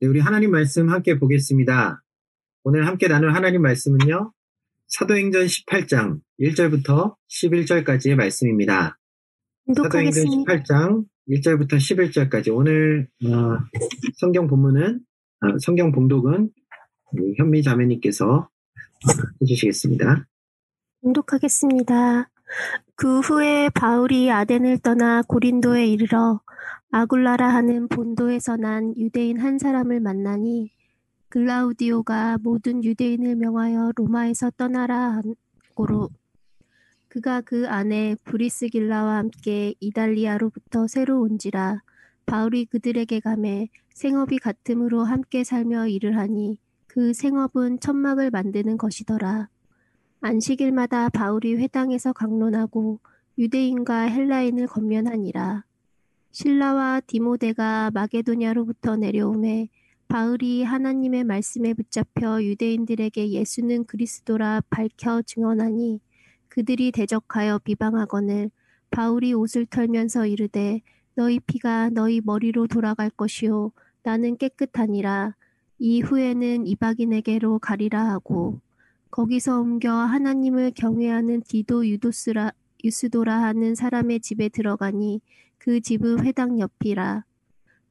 네, 0.00 0.06
우리 0.06 0.20
하나님 0.20 0.52
말씀 0.52 0.90
함께 0.90 1.18
보겠습니다. 1.18 2.04
오늘 2.62 2.86
함께 2.86 3.08
나눌 3.08 3.34
하나님 3.34 3.62
말씀은요. 3.62 4.32
사도행전 4.86 5.46
18장 5.46 6.20
1절부터 6.38 7.16
11절까지의 7.28 8.14
말씀입니다. 8.14 8.96
사도행전 9.74 10.24
18장 10.24 11.04
1절부터 11.28 11.72
11절까지 11.78 12.54
오늘 12.54 13.08
어, 13.24 13.58
성경 14.14 14.46
본문은 14.46 15.00
어, 15.40 15.58
성경 15.58 15.90
봉독은 15.90 16.50
현미 17.36 17.64
자매님께서 17.64 18.48
해주시겠습니다. 19.42 20.28
봉독하겠습니다. 21.02 22.30
그 22.94 23.20
후에 23.20 23.70
바울이 23.70 24.30
아덴을 24.30 24.78
떠나 24.78 25.22
고린도에 25.22 25.86
이르러 25.86 26.40
아굴라라 26.90 27.48
하는 27.48 27.88
본도에서 27.88 28.56
난 28.56 28.96
유대인 28.96 29.38
한 29.38 29.58
사람을 29.58 30.00
만나니 30.00 30.72
글라우디오가 31.28 32.38
모든 32.42 32.82
유대인을 32.82 33.36
명하여 33.36 33.92
로마에서 33.94 34.50
떠나라 34.56 35.20
한고로 35.76 36.08
그가 37.08 37.40
그 37.40 37.68
안에 37.68 38.16
브리스길라와 38.24 39.16
함께 39.16 39.74
이달리아로부터 39.80 40.86
새로 40.86 41.20
온지라 41.20 41.82
바울이 42.26 42.66
그들에게 42.66 43.20
감해 43.20 43.68
생업이 43.90 44.38
같음으로 44.38 45.04
함께 45.04 45.44
살며 45.44 45.88
일을 45.88 46.16
하니 46.16 46.58
그 46.86 47.12
생업은 47.12 47.80
천막을 47.80 48.30
만드는 48.30 48.76
것이더라. 48.76 49.48
안식일마다 50.20 51.10
바울이 51.10 51.54
회당에서 51.54 52.12
강론하고 52.12 52.98
유대인과 53.38 54.00
헬라인을 54.02 54.66
건면하니라. 54.66 55.64
신라와 56.32 57.00
디모데가 57.06 57.92
마게도냐로부터 57.94 58.96
내려오매 58.96 59.68
바울이 60.08 60.64
하나님의 60.64 61.22
말씀에 61.22 61.72
붙잡혀 61.72 62.42
유대인들에게 62.42 63.30
예수는 63.30 63.84
그리스도라 63.84 64.62
밝혀 64.70 65.22
증언하니 65.22 66.00
그들이 66.48 66.90
대적하여 66.90 67.58
비방하거늘 67.58 68.50
바울이 68.90 69.34
옷을 69.34 69.66
털면서 69.66 70.26
이르되 70.26 70.80
너희 71.14 71.38
피가 71.38 71.90
너희 71.90 72.20
머리로 72.24 72.66
돌아갈 72.66 73.10
것이요 73.10 73.70
나는 74.02 74.36
깨끗하니라 74.36 75.36
이후에는 75.78 76.66
이박인에게로 76.66 77.58
가리라 77.60 78.08
하고 78.08 78.60
거기서 79.10 79.60
옮겨 79.60 79.92
하나님을 79.92 80.72
경외하는 80.74 81.42
디도 81.42 81.86
유도스라 81.88 82.52
유스도라 82.84 83.42
하는 83.42 83.74
사람의 83.74 84.20
집에 84.20 84.48
들어가니 84.48 85.20
그 85.58 85.80
집은 85.80 86.24
회당 86.24 86.60
옆이라. 86.60 87.24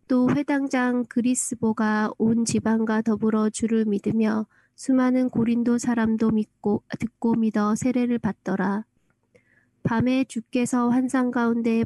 또 0.07 0.29
회당장 0.29 1.03
그리스보가 1.09 2.11
온 2.17 2.45
지방과 2.45 3.01
더불어 3.01 3.49
주를 3.49 3.83
믿으며 3.83 4.45
수많은 4.75 5.29
고린도 5.29 5.79
사람도 5.79 6.31
믿고 6.31 6.83
듣고 6.99 7.33
믿어 7.33 7.75
세례를 7.75 8.19
받더라. 8.19 8.85
밤에 9.83 10.23
주께서 10.23 10.89
환상 10.89 11.31
가운데 11.31 11.83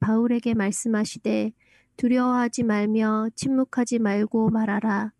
바울에게 0.00 0.54
말씀하시되 0.54 1.52
두려워하지 1.96 2.62
말며 2.62 3.30
침묵하지 3.34 3.98
말고 3.98 4.50
말하라. 4.50 5.12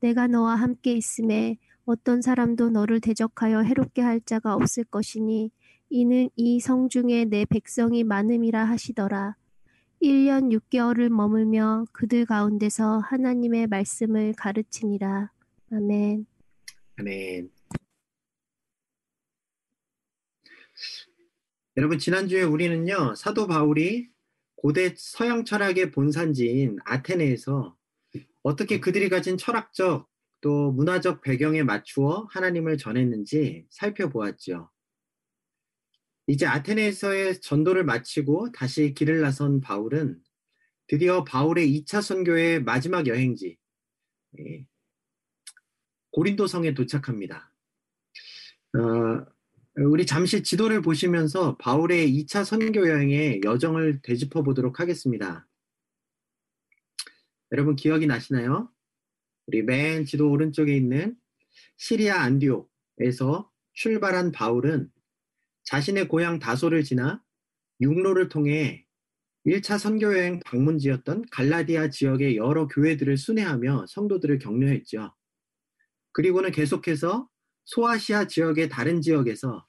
내가 0.00 0.26
너와 0.26 0.54
함께 0.54 0.92
있음에 0.92 1.58
어떤 1.84 2.22
사람도 2.22 2.70
너를 2.70 3.00
대적하여 3.00 3.60
해롭게 3.62 4.02
할 4.02 4.20
자가 4.20 4.54
없을 4.54 4.84
것이니 4.84 5.50
이는 5.90 6.30
이 6.36 6.60
성 6.60 6.88
중에 6.88 7.24
내 7.26 7.44
백성이 7.44 8.04
많음이라 8.04 8.64
하시더라. 8.64 9.36
1년 10.02 10.50
6개월을 10.58 11.08
머물며 11.10 11.86
그들 11.92 12.24
가운데서 12.26 12.98
하나님의 12.98 13.66
말씀을 13.68 14.32
가르치니라. 14.34 15.30
아멘. 15.72 16.26
아멘. 16.98 17.50
여러분, 21.76 21.98
지난주에 21.98 22.42
우리는요, 22.42 23.14
사도 23.14 23.46
바울이 23.46 24.08
고대 24.56 24.94
서양 24.96 25.44
철학의 25.44 25.90
본산지인 25.90 26.78
아테네에서 26.84 27.76
어떻게 28.42 28.80
그들이 28.80 29.08
가진 29.08 29.36
철학적 29.38 30.08
또 30.42 30.72
문화적 30.72 31.22
배경에 31.22 31.62
맞추어 31.62 32.26
하나님을 32.30 32.76
전했는지 32.76 33.64
살펴보았죠. 33.70 34.70
이제 36.26 36.46
아테네에서의 36.46 37.40
전도를 37.40 37.84
마치고 37.84 38.52
다시 38.52 38.92
길을 38.92 39.20
나선 39.20 39.60
바울은 39.60 40.20
드디어 40.88 41.24
바울의 41.24 41.68
2차 41.68 42.02
선교의 42.02 42.64
마지막 42.64 43.06
여행지 43.06 43.56
예, 44.38 44.66
고린도 46.10 46.46
성에 46.46 46.74
도착합니다. 46.74 47.52
어, 48.74 49.26
우리 49.76 50.06
잠시 50.06 50.42
지도를 50.42 50.82
보시면서 50.82 51.56
바울의 51.56 52.08
2차 52.08 52.44
선교 52.44 52.88
여행의 52.88 53.42
여정을 53.44 54.02
되짚어 54.02 54.42
보도록 54.42 54.80
하겠습니다. 54.80 55.46
여러분 57.52 57.76
기억이 57.76 58.06
나시나요? 58.06 58.70
우리 59.46 59.62
맨 59.62 60.04
지도 60.04 60.30
오른쪽에 60.30 60.76
있는 60.76 61.16
시리아 61.76 62.20
안디옥에서 62.22 63.50
출발한 63.72 64.32
바울은 64.32 64.90
자신의 65.64 66.08
고향 66.08 66.38
다소를 66.38 66.84
지나 66.84 67.22
육로를 67.80 68.28
통해 68.28 68.86
1차 69.46 69.78
선교 69.78 70.14
여행 70.14 70.38
방문지였던 70.44 71.26
갈라디아 71.30 71.90
지역의 71.90 72.36
여러 72.36 72.68
교회들을 72.68 73.16
순회하며 73.16 73.86
성도들을 73.88 74.38
격려했죠. 74.38 75.12
그리고는 76.12 76.52
계속해서 76.52 77.28
소아시아 77.64 78.26
지역의 78.26 78.68
다른 78.68 79.00
지역에서 79.00 79.66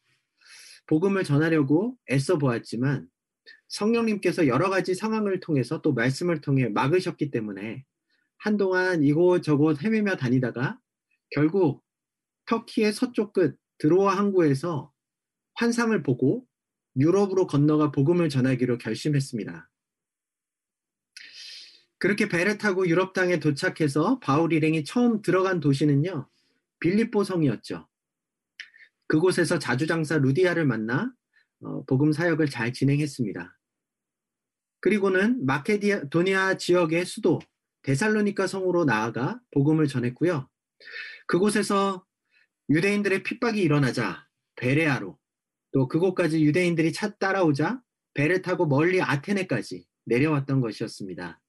복음을 0.86 1.24
전하려고 1.24 1.98
애써 2.12 2.38
보았지만 2.38 3.08
성령님께서 3.70 4.46
여러 4.48 4.70
가지 4.70 4.94
상황을 4.94 5.40
통해서 5.40 5.82
또 5.82 5.94
말씀을 5.94 6.42
통해 6.42 6.70
막으셨기 6.70 7.32
때문에 7.32 7.84
한동안 8.44 9.04
이곳저곳 9.04 9.82
헤매며 9.82 10.18
다니다가 10.18 10.78
결국 11.30 11.82
터키의 12.46 12.92
서쪽 12.92 13.32
끝 13.32 13.58
드로아 13.78 14.18
항구에서 14.18 14.92
환상을 15.54 16.04
보고 16.04 16.46
유럽으로 16.98 17.48
건너가 17.48 17.90
복음을 17.94 18.28
전하기로 18.28 18.80
결심했습니다. 18.80 19.70
그렇게 22.00 22.28
배를 22.28 22.58
타고 22.58 22.86
유럽 22.86 23.14
땅에 23.14 23.40
도착해서 23.40 24.20
바울 24.20 24.52
일행이 24.52 24.84
처음 24.84 25.22
들어간 25.22 25.62
도시는요, 25.62 26.28
빌립보 26.82 27.24
성이었죠. 27.24 27.88
그곳에서 29.08 29.58
자주장사 29.58 30.18
루디아를 30.18 30.66
만나 30.66 31.14
어, 31.62 31.86
복음 31.86 32.12
사역을 32.12 32.50
잘 32.50 32.74
진행했습니다. 32.74 33.58
그리고는 34.82 35.46
마케도니아 35.46 36.58
지역의 36.58 37.06
수도 37.06 37.40
데살로니카 37.84 38.48
성으로 38.48 38.86
나아가 38.86 39.40
복음을 39.52 39.88
전했고요. 39.88 40.50
그곳에서 41.28 42.06
유대인들의 42.70 43.24
핍박이 43.24 43.62
일어나자 43.62 44.28
베레아로 44.56 45.18
또 45.72 45.88
그곳까지 45.88 46.44
유대인들이 46.44 46.94
차 46.94 47.16
따라오자 47.16 47.82
배를 48.14 48.42
타고 48.42 48.66
멀리 48.66 49.02
아테네까지 49.02 49.86
내려왔던 50.06 50.62
것이었습니다. 50.62 51.42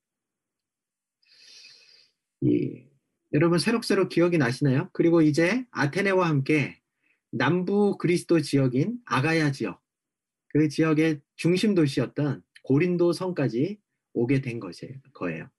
예, 2.46 2.88
여러분 3.32 3.58
새록새록 3.58 4.08
기억이 4.08 4.38
나시나요? 4.38 4.90
그리고 4.92 5.22
이제 5.22 5.64
아테네와 5.70 6.28
함께 6.28 6.80
남부 7.30 7.96
그리스도 7.98 8.40
지역인 8.40 8.98
아가야 9.04 9.50
지역, 9.52 9.82
그 10.48 10.68
지역의 10.68 11.20
중심 11.36 11.74
도시였던 11.74 12.42
고린도 12.62 13.12
성까지 13.12 13.80
오게 14.12 14.40
된 14.40 14.60
거예요. 14.60 15.50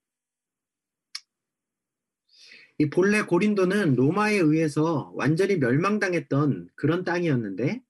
이 2.77 2.89
본래 2.89 3.21
고린도는 3.21 3.95
로마에 3.95 4.35
의해서 4.35 5.11
완전히 5.15 5.57
멸망당했던 5.57 6.69
그런 6.75 7.03
땅이었는데 7.03 7.81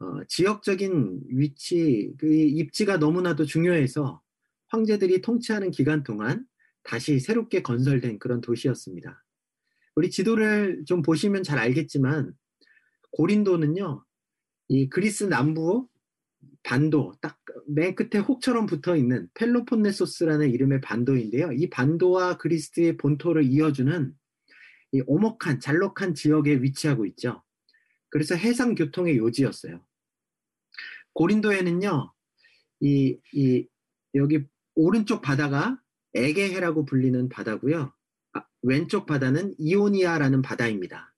어, 0.00 0.24
지역적인 0.28 1.22
위치, 1.28 2.12
그 2.18 2.26
입지가 2.32 2.98
너무나도 2.98 3.44
중요해서 3.44 4.22
황제들이 4.68 5.22
통치하는 5.22 5.70
기간 5.70 6.04
동안 6.04 6.46
다시 6.84 7.18
새롭게 7.18 7.62
건설된 7.62 8.18
그런 8.18 8.40
도시였습니다. 8.40 9.24
우리 9.94 10.10
지도를 10.10 10.84
좀 10.86 11.02
보시면 11.02 11.42
잘 11.42 11.58
알겠지만 11.58 12.32
고린도는요, 13.10 14.04
이 14.68 14.88
그리스 14.88 15.24
남부 15.24 15.88
반도 16.62 17.14
딱 17.20 17.38
맨 17.68 17.94
끝에 17.94 18.20
혹처럼 18.22 18.66
붙어 18.66 18.96
있는 18.96 19.28
펠로폰네소스라는 19.34 20.50
이름의 20.50 20.80
반도인데요. 20.80 21.52
이 21.52 21.68
반도와 21.68 22.38
그리스의 22.38 22.96
본토를 22.96 23.44
이어주는 23.44 24.14
이 24.92 25.02
오목한 25.06 25.60
잘록한 25.60 26.14
지역에 26.14 26.62
위치하고 26.62 27.04
있죠. 27.06 27.42
그래서 28.08 28.34
해상 28.34 28.74
교통의 28.74 29.18
요지였어요. 29.18 29.84
고린도에는요, 31.12 32.12
이, 32.80 33.18
이, 33.34 33.66
여기 34.14 34.46
오른쪽 34.74 35.20
바다가 35.20 35.78
에게해라고 36.14 36.86
불리는 36.86 37.28
바다고요. 37.28 37.92
왼쪽 38.62 39.06
바다는 39.06 39.54
이오니아라는 39.58 40.42
바다입니다. 40.42 41.14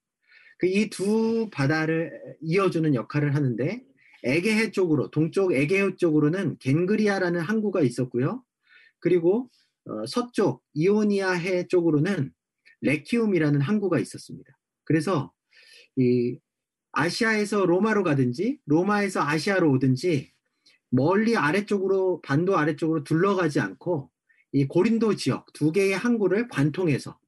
그 0.58 0.66
이 0.66 0.90
두 0.90 1.48
바다를 1.50 2.12
이어주는 2.42 2.94
역할을 2.94 3.34
하는데 3.34 3.84
에게해 4.24 4.70
쪽으로 4.70 5.10
동쪽 5.10 5.52
에게해 5.52 5.96
쪽으로는 5.96 6.58
겐그리아라는 6.58 7.40
항구가 7.40 7.82
있었고요. 7.82 8.44
그리고 8.98 9.50
어, 9.86 10.06
서쪽 10.06 10.62
이오니아해 10.74 11.68
쪽으로는 11.68 12.32
레키움이라는 12.82 13.60
항구가 13.60 13.98
있었습니다. 13.98 14.58
그래서 14.84 15.32
이 15.96 16.38
아시아에서 16.92 17.66
로마로 17.66 18.02
가든지 18.02 18.58
로마에서 18.66 19.22
아시아로 19.22 19.70
오든지 19.72 20.32
멀리 20.90 21.36
아래쪽으로 21.36 22.20
반도 22.22 22.58
아래쪽으로 22.58 23.04
둘러가지 23.04 23.60
않고 23.60 24.10
이 24.52 24.66
고린도 24.66 25.14
지역 25.16 25.52
두 25.52 25.70
개의 25.70 25.96
항구를 25.96 26.48
관통해서 26.48 27.18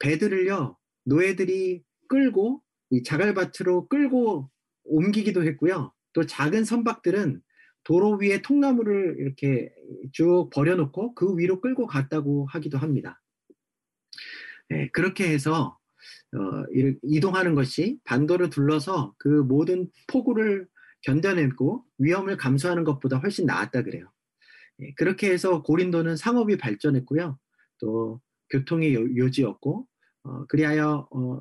배들을요 0.00 0.76
노예들이 1.04 1.84
끌고 2.08 2.60
이 2.90 3.02
자갈밭으로 3.02 3.88
끌고 3.88 4.50
옮기기도 4.84 5.44
했고요. 5.44 5.92
또 6.12 6.26
작은 6.26 6.64
선박들은 6.64 7.40
도로 7.84 8.16
위에 8.16 8.42
통나무를 8.42 9.16
이렇게 9.18 9.72
쭉 10.12 10.48
버려놓고 10.52 11.14
그 11.14 11.36
위로 11.36 11.60
끌고 11.60 11.86
갔다고 11.86 12.46
하기도 12.46 12.78
합니다. 12.78 13.20
네, 14.68 14.88
그렇게 14.92 15.28
해서 15.28 15.78
어, 16.34 16.64
이동하는 17.02 17.54
것이 17.54 17.98
반도를 18.04 18.50
둘러서 18.50 19.14
그 19.18 19.28
모든 19.28 19.90
폭우를 20.06 20.66
견뎌내고 21.02 21.84
위험을 21.98 22.36
감수하는 22.36 22.84
것보다 22.84 23.18
훨씬 23.18 23.46
나았다 23.46 23.82
그래요. 23.82 24.10
네, 24.78 24.94
그렇게 24.96 25.30
해서 25.30 25.62
고린도는 25.62 26.16
상업이 26.16 26.56
발전했고요. 26.56 27.38
또 27.78 28.20
교통의 28.50 28.94
요지였고 28.94 29.86
어, 30.24 30.46
그리하여 30.46 31.08
어, 31.10 31.40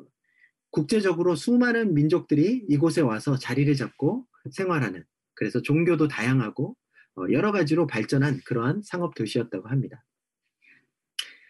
국제적으로 0.71 1.35
수많은 1.35 1.93
민족들이 1.93 2.65
이곳에 2.67 3.01
와서 3.01 3.37
자리를 3.37 3.73
잡고 3.75 4.25
생활하는 4.51 5.03
그래서 5.33 5.61
종교도 5.61 6.07
다양하고 6.07 6.75
어, 7.17 7.25
여러 7.31 7.51
가지로 7.51 7.87
발전한 7.87 8.39
그러한 8.45 8.81
상업 8.83 9.15
도시였다고 9.15 9.67
합니다. 9.67 10.03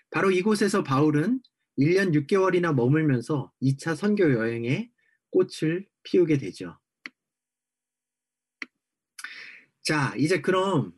바로 0.09 0.31
이곳에서 0.31 0.83
바울은 0.83 1.41
1년 1.77 2.13
6개월이나 2.13 2.73
머물면서 2.73 3.51
2차 3.61 3.95
선교 3.95 4.31
여행에 4.33 4.89
꽃을 5.29 5.87
피우게 6.03 6.37
되죠. 6.37 6.77
자, 9.81 10.13
이제 10.17 10.41
그럼 10.41 10.93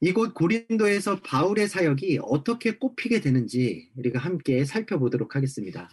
이곳 0.00 0.34
고린도에서 0.34 1.22
바울의 1.22 1.68
사역이 1.68 2.20
어떻게 2.22 2.78
꽃피게 2.78 3.20
되는지 3.20 3.90
우리가 3.96 4.18
함께 4.18 4.64
살펴보도록 4.64 5.34
하겠습니다. 5.34 5.90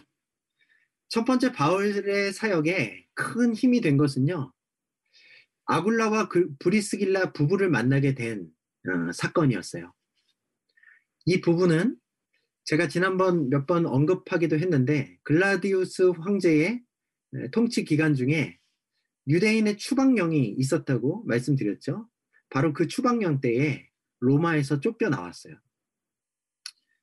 첫 1.08 1.24
번째 1.24 1.52
바울의 1.52 2.32
사역에 2.32 3.06
큰 3.14 3.54
힘이 3.54 3.80
된 3.80 3.96
것은요. 3.96 4.52
아굴라와 5.66 6.28
그 6.28 6.54
브리스길라 6.58 7.32
부부를 7.32 7.68
만나게 7.70 8.14
된 8.14 8.48
어, 8.88 9.12
사건이었어요. 9.12 9.92
이 11.26 11.40
부부는 11.40 11.96
제가 12.64 12.88
지난번 12.88 13.48
몇 13.50 13.66
번 13.66 13.86
언급하기도 13.86 14.58
했는데 14.58 15.18
글라디우스 15.24 16.02
황제의 16.18 16.82
통치 17.52 17.84
기간 17.84 18.14
중에 18.14 18.58
유대인의 19.28 19.76
추방령이 19.76 20.54
있었다고 20.58 21.24
말씀드렸죠. 21.26 22.08
바로 22.50 22.72
그 22.72 22.86
추방령 22.86 23.40
때에 23.40 23.88
로마에서 24.20 24.80
쫓겨 24.80 25.08
나왔어요. 25.08 25.56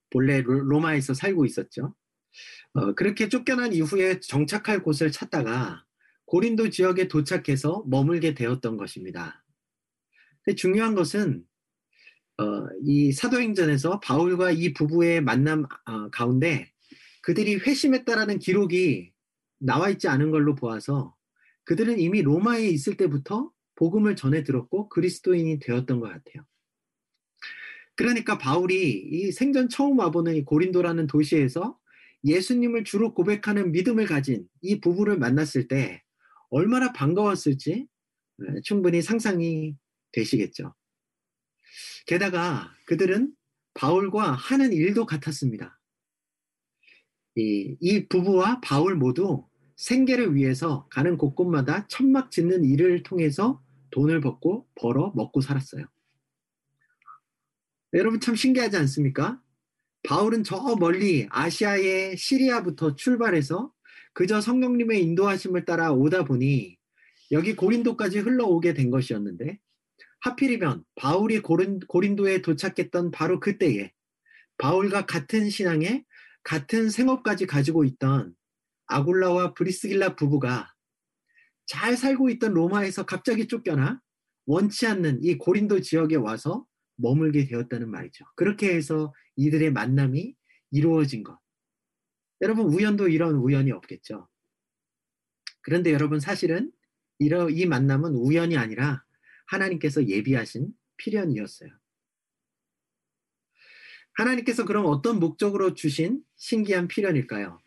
본래 0.10 0.42
로마에서 0.42 1.13
살고 1.13 1.45
있었죠. 1.45 1.95
어, 2.74 2.95
그렇게 2.95 3.30
쫓겨난 3.30 3.74
이후에 3.74 4.19
정착할 4.19 4.81
곳을 4.83 5.12
찾다가 5.12 5.86
고린도 6.33 6.71
지역에 6.71 7.07
도착해서 7.07 7.83
머물게 7.85 8.33
되었던 8.33 8.75
것입니다. 8.75 9.45
중요한 10.57 10.95
것은 10.95 11.44
어, 12.39 12.44
이 12.83 13.12
사도행전에서 13.12 14.00
바울과 14.00 14.50
이 14.50 14.74
부부의 14.74 15.21
만남 15.21 15.68
어, 15.85 16.09
가운데 16.09 16.71
그들이 17.21 17.57
회심했다라는 17.57 18.39
기록이 18.39 19.12
나와 19.59 19.91
있지 19.91 20.07
않은 20.07 20.31
걸로 20.31 20.56
보아서 20.56 21.15
그들은 21.65 22.00
이미 22.00 22.24
로마에 22.24 22.68
있을 22.68 22.97
때부터 22.97 23.51
복음을 23.75 24.15
전해 24.15 24.44
들었고 24.44 24.89
그리스도인이 24.89 25.59
되었던 25.59 26.00
것 26.00 26.07
같아요. 26.07 26.44
그러니까 27.95 28.39
바울이 28.39 28.91
이 28.91 29.31
생전 29.31 29.69
처음 29.69 30.00
와보는 30.00 30.33
이 30.33 30.45
고린도라는 30.45 31.06
도시에서 31.06 31.77
예수님을 32.25 32.86
주로 32.86 33.13
고백하는 33.13 33.71
믿음을 33.71 34.07
가진 34.07 34.47
이 34.62 34.81
부부를 34.81 35.19
만났을 35.19 35.68
때 35.68 36.02
얼마나 36.53 36.94
반가웠을지 36.94 37.88
충분히 38.63 39.01
상상이 39.01 39.75
되시겠죠. 40.11 40.75
게다가 42.05 42.71
그들은 42.85 43.33
바울과 43.73 44.33
하는 44.33 44.71
일도 44.71 45.07
같았습니다. 45.07 45.79
이, 47.35 47.75
이 47.79 48.07
부부와 48.07 48.61
바울 48.61 48.95
모두 48.95 49.47
생계를 49.77 50.35
위해서 50.35 50.88
가는 50.89 51.17
곳곳마다 51.17 51.88
천막 51.88 52.29
짓는 52.29 52.65
일을 52.65 53.01
통해서 53.01 53.59
돈을 53.89 54.21
벌고 54.21 54.67
벌어 54.75 55.11
먹고 55.15 55.41
살았어요. 55.41 55.88
여러분 57.94 58.19
참 58.19 58.35
신기하지 58.35 58.77
않습니까? 58.77 59.41
바울은 60.03 60.44
저 60.44 60.75
멀리 60.79 61.25
아시아의 61.31 62.15
시리아부터 62.15 62.95
출발해서 62.95 63.73
그저 64.13 64.42
성령님의 64.42 65.01
인도하심을 65.04 65.65
따라 65.65 65.92
오다 65.92 66.25
보니 66.25 66.77
여기 67.31 67.56
고린도까지 67.56 68.19
흘러오게 68.19 68.74
된 68.74 68.92
것이었는데 68.92 69.60
하필이면 70.21 70.83
바울이 70.95 71.39
고린, 71.39 71.80
고린도에 71.80 72.42
도착했던 72.42 73.12
바로 73.12 73.39
그때에 73.39 73.92
바울과 74.57 75.06
같은 75.06 75.50
신앙에 75.50 76.06
같은 76.44 76.89
생업까지 76.89 77.48
가지고 77.48 77.83
있던 77.86 78.36
아굴라와 78.88 79.54
브리스길라 79.54 80.15
부부가 80.15 80.74
잘 81.65 81.98
살고 81.98 82.30
있던 82.31 82.54
로마에서 82.54 83.06
갑자기 83.06 83.48
쫓겨나 83.48 84.01
원치 84.45 84.86
않는 84.88 85.24
이 85.24 85.38
고린도 85.38 85.81
지역에 85.81 86.15
와서 86.15 86.65
머물게 86.98 87.45
되었다는 87.45 87.89
말이죠. 87.89 88.25
그렇게 88.36 88.75
해서 88.75 89.13
이들의 89.36 89.71
만남이 89.71 90.36
이루어진 90.71 91.24
것. 91.24 91.38
여러분 92.44 92.66
우연도 92.66 93.07
이런 93.07 93.36
우연이 93.36 93.72
없겠죠. 93.72 94.27
그런데 95.62 95.94
여러분 95.94 96.20
사실은 96.20 96.74
이러, 97.17 97.50
이 97.50 97.65
만남은 97.65 98.15
우연이 98.15 98.58
아니라 98.58 99.06
하나님께서 99.48 100.06
예비하신 100.06 100.74
필연이었어요. 100.98 101.72
하나님께서 104.15 104.65
그럼 104.65 104.86
어떤 104.88 105.22
목적으로 105.22 105.74
주신 105.74 106.22
신기한 106.36 106.89
필연일까요? 106.89 107.62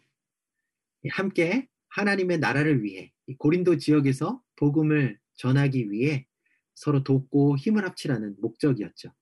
함께 1.11 1.69
하나님의 1.89 2.39
나라를 2.39 2.85
위해 2.85 3.13
고린도 3.39 3.79
지역에서 3.79 4.43
복음을 4.57 5.19
전하기 5.37 5.91
위해 5.91 6.27
서로 6.75 7.03
돕고 7.03 7.57
힘을 7.57 7.85
합치라는 7.87 8.37
목적이었죠. 8.41 9.15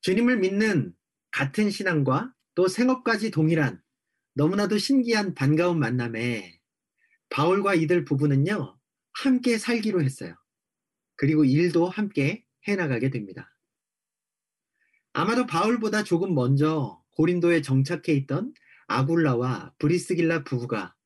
주님을 0.00 0.38
믿는 0.38 0.94
같은 1.30 1.70
신앙과 1.70 2.34
또 2.58 2.66
생업까지 2.66 3.30
동일한 3.30 3.80
너무나도 4.34 4.78
신기한 4.78 5.32
반가운 5.34 5.78
만남에 5.78 6.58
바울과 7.28 7.76
이들 7.76 8.04
부부는요, 8.04 8.76
함께 9.12 9.58
살기로 9.58 10.02
했어요. 10.02 10.34
그리고 11.14 11.44
일도 11.44 11.88
함께 11.88 12.44
해나가게 12.66 13.10
됩니다. 13.10 13.56
아마도 15.12 15.46
바울보다 15.46 16.02
조금 16.02 16.34
먼저 16.34 17.00
고린도에 17.12 17.62
정착해 17.62 18.12
있던 18.14 18.52
아굴라와 18.88 19.74
브리스길라 19.78 20.42
부부가 20.42 20.96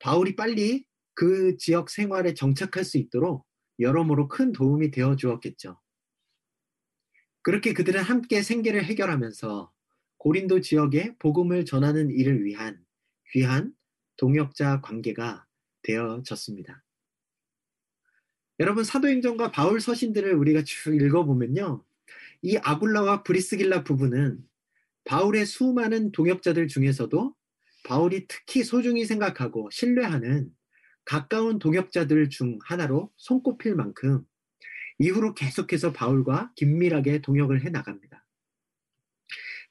바울이 0.00 0.34
빨리 0.34 0.84
그 1.14 1.56
지역 1.56 1.88
생활에 1.88 2.34
정착할 2.34 2.82
수 2.82 2.98
있도록 2.98 3.46
여러모로 3.78 4.26
큰 4.26 4.50
도움이 4.50 4.90
되어 4.90 5.14
주었겠죠. 5.14 5.80
그렇게 7.42 7.74
그들은 7.74 8.02
함께 8.02 8.42
생계를 8.42 8.84
해결하면서 8.84 9.72
고린도 10.20 10.60
지역에 10.60 11.14
복음을 11.18 11.64
전하는 11.64 12.10
일을 12.10 12.44
위한 12.44 12.84
귀한 13.30 13.72
동역자 14.18 14.82
관계가 14.82 15.46
되어졌습니다. 15.82 16.84
여러분 18.58 18.84
사도행전과 18.84 19.50
바울 19.50 19.80
서신들을 19.80 20.34
우리가 20.34 20.62
쭉 20.64 20.94
읽어보면요. 20.94 21.82
이 22.42 22.58
아굴라와 22.58 23.22
브리스길라 23.22 23.82
부부는 23.82 24.46
바울의 25.04 25.46
수많은 25.46 26.12
동역자들 26.12 26.68
중에서도 26.68 27.34
바울이 27.84 28.26
특히 28.28 28.62
소중히 28.62 29.06
생각하고 29.06 29.70
신뢰하는 29.72 30.54
가까운 31.06 31.58
동역자들 31.58 32.28
중 32.28 32.58
하나로 32.66 33.10
손꼽힐 33.16 33.74
만큼 33.74 34.26
이후로 34.98 35.32
계속해서 35.32 35.94
바울과 35.94 36.52
긴밀하게 36.56 37.22
동역을 37.22 37.64
해 37.64 37.70
나갑니다. 37.70 38.09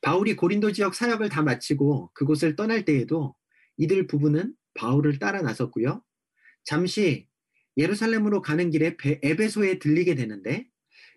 바울이 0.01 0.35
고린도 0.35 0.71
지역 0.71 0.95
사역을 0.95 1.29
다 1.29 1.41
마치고 1.41 2.11
그곳을 2.13 2.55
떠날 2.55 2.85
때에도 2.85 3.35
이들 3.77 4.07
부부는 4.07 4.53
바울을 4.73 5.19
따라 5.19 5.41
나섰고요. 5.41 6.03
잠시 6.63 7.27
예루살렘으로 7.77 8.41
가는 8.41 8.69
길에 8.69 8.95
에베소에 9.03 9.79
들리게 9.79 10.15
되는데 10.15 10.67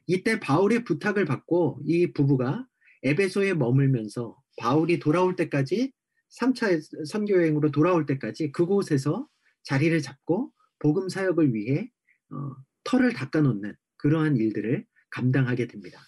이때 0.06 0.40
바울의 0.40 0.84
부탁을 0.84 1.24
받고 1.24 1.80
이 1.84 2.12
부부가 2.12 2.66
에베소에 3.02 3.54
머물면서 3.54 4.36
바울이 4.58 4.98
돌아올 4.98 5.36
때까지 5.36 5.92
3차 6.40 7.06
선교 7.06 7.34
여행으로 7.34 7.70
돌아올 7.70 8.06
때까지 8.06 8.52
그곳에서 8.52 9.28
자리를 9.64 10.00
잡고 10.00 10.52
복음 10.78 11.08
사역을 11.08 11.54
위해 11.54 11.90
어, 12.30 12.56
털을 12.84 13.12
닦아놓는 13.12 13.74
그러한 13.96 14.36
일들을 14.36 14.84
감당하게 15.10 15.66
됩니다. 15.66 16.00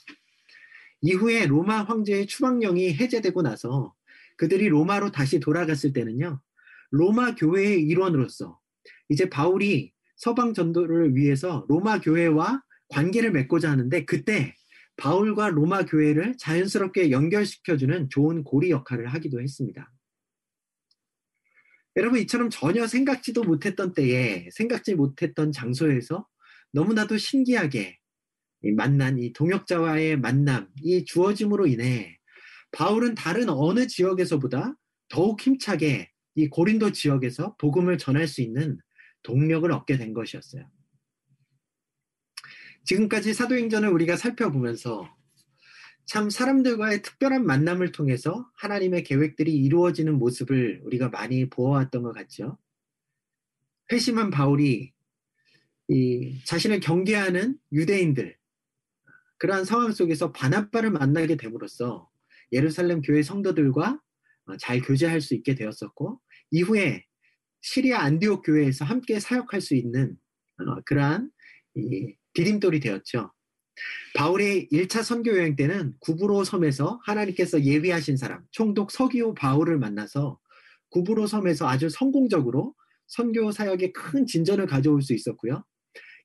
이후에 1.04 1.46
로마 1.46 1.82
황제의 1.82 2.26
추방령이 2.26 2.94
해제되고 2.94 3.42
나서 3.42 3.94
그들이 4.38 4.70
로마로 4.70 5.12
다시 5.12 5.38
돌아갔을 5.38 5.92
때는요, 5.92 6.40
로마 6.90 7.34
교회의 7.34 7.82
일원으로서 7.82 8.58
이제 9.10 9.28
바울이 9.28 9.92
서방 10.16 10.54
전도를 10.54 11.14
위해서 11.14 11.66
로마 11.68 12.00
교회와 12.00 12.62
관계를 12.88 13.32
맺고자 13.32 13.70
하는데 13.70 14.04
그때 14.06 14.54
바울과 14.96 15.50
로마 15.50 15.84
교회를 15.84 16.36
자연스럽게 16.38 17.10
연결시켜주는 17.10 18.08
좋은 18.08 18.42
고리 18.42 18.70
역할을 18.70 19.08
하기도 19.08 19.42
했습니다. 19.42 19.92
여러분, 21.96 22.18
이처럼 22.20 22.48
전혀 22.48 22.86
생각지도 22.86 23.44
못했던 23.44 23.92
때에, 23.92 24.48
생각지 24.52 24.94
못했던 24.94 25.52
장소에서 25.52 26.26
너무나도 26.72 27.18
신기하게 27.18 27.98
만난 28.72 29.18
이 29.18 29.32
동역자와의 29.32 30.18
만남이 30.18 31.04
주어짐으로 31.06 31.66
인해 31.66 32.18
바울은 32.72 33.14
다른 33.14 33.48
어느 33.48 33.86
지역에서보다 33.86 34.74
더욱 35.08 35.40
힘차게 35.40 36.10
이 36.34 36.48
고린도 36.48 36.92
지역에서 36.92 37.54
복음을 37.56 37.98
전할 37.98 38.26
수 38.26 38.42
있는 38.42 38.78
동력을 39.22 39.70
얻게 39.70 39.96
된 39.96 40.12
것이었어요. 40.12 40.68
지금까지 42.84 43.32
사도행전을 43.32 43.88
우리가 43.88 44.16
살펴보면서 44.16 45.08
참 46.04 46.28
사람들과의 46.28 47.02
특별한 47.02 47.46
만남을 47.46 47.92
통해서 47.92 48.50
하나님의 48.56 49.04
계획들이 49.04 49.54
이루어지는 49.54 50.18
모습을 50.18 50.82
우리가 50.84 51.08
많이 51.08 51.48
보아왔던 51.48 52.02
것 52.02 52.12
같죠. 52.12 52.58
회심한 53.90 54.30
바울이 54.30 54.92
이 55.88 56.44
자신을 56.44 56.80
경계하는 56.80 57.58
유대인들 57.72 58.36
그러한 59.44 59.66
상황 59.66 59.92
속에서 59.92 60.32
바나바를 60.32 60.90
만나게 60.90 61.36
됨으로써 61.36 62.08
예루살렘 62.50 63.02
교회 63.02 63.22
성도들과 63.22 64.00
잘 64.58 64.80
교제할 64.80 65.20
수 65.20 65.34
있게 65.34 65.54
되었었고 65.54 66.18
이후에 66.50 67.04
시리아 67.60 68.00
안디옥 68.00 68.46
교회에서 68.46 68.86
함께 68.86 69.20
사역할 69.20 69.60
수 69.60 69.74
있는 69.74 70.16
어, 70.56 70.80
그러한 70.86 71.30
디딤돌이 72.32 72.80
되었죠. 72.80 73.34
바울의 74.14 74.70
1차 74.72 75.02
선교 75.02 75.36
여행 75.36 75.56
때는 75.56 75.92
구브로 76.00 76.44
섬에서 76.44 77.00
하나님께서 77.04 77.64
예비하신 77.64 78.16
사람, 78.16 78.44
총독 78.50 78.92
서기오 78.92 79.34
바울을 79.34 79.78
만나서 79.78 80.38
구브로 80.88 81.26
섬에서 81.26 81.68
아주 81.68 81.90
성공적으로 81.90 82.74
선교 83.08 83.52
사역에 83.52 83.92
큰 83.92 84.24
진전을 84.24 84.64
가져올 84.64 85.02
수 85.02 85.12
있었고요. 85.12 85.66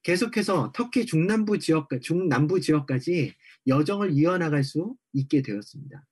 계속해서 0.02 0.72
터키 0.72 1.06
중남부 1.06 1.58
지역, 1.58 1.88
중남부 2.00 2.60
지역까지 2.60 3.34
여정을 3.66 4.12
이어나갈 4.12 4.64
수 4.64 4.96
있게 5.12 5.42
되었습니다. 5.42 6.04